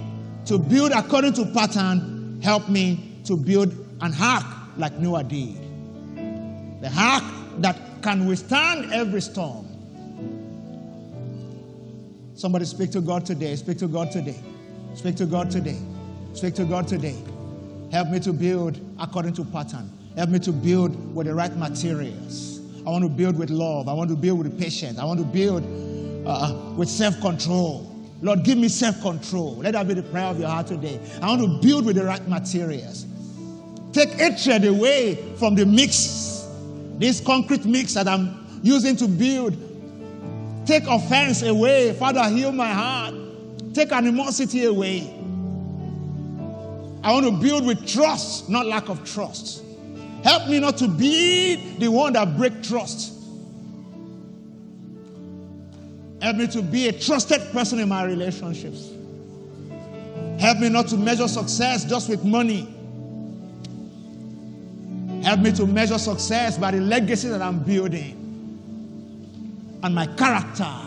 [0.45, 2.39] to build according to pattern.
[2.43, 3.73] Help me to build
[4.03, 4.45] an ark
[4.77, 5.57] like Noah did.
[6.83, 7.25] The ark
[7.59, 9.67] that can withstand every storm.
[12.35, 13.57] Somebody speak to God today.
[13.57, 14.39] Speak to God today.
[14.95, 15.79] Speak to God today.
[16.35, 17.17] Speak to God today.
[17.93, 19.91] Help me to build according to pattern.
[20.17, 22.61] Help me to build with the right materials.
[22.87, 23.89] I want to build with love.
[23.89, 24.99] I want to build with patience.
[24.99, 25.65] I want to build
[26.27, 27.93] uh, with self control.
[28.23, 29.57] Lord, give me self control.
[29.57, 31.01] Let that be the prayer of your heart today.
[31.21, 33.07] I want to build with the right materials.
[33.93, 36.47] Take hatred away from the mix,
[36.99, 39.57] this concrete mix that I'm using to build.
[40.67, 41.93] Take offense away.
[41.95, 43.15] Father, heal my heart.
[43.73, 45.16] Take animosity away.
[47.07, 49.63] I want to build with trust, not lack of trust.
[50.25, 53.13] Help me not to be the one that break trust.
[56.21, 58.91] Help me to be a trusted person in my relationships.
[60.41, 62.67] Help me not to measure success just with money.
[65.23, 68.15] Help me to measure success by the legacy that I'm building
[69.85, 70.87] and my character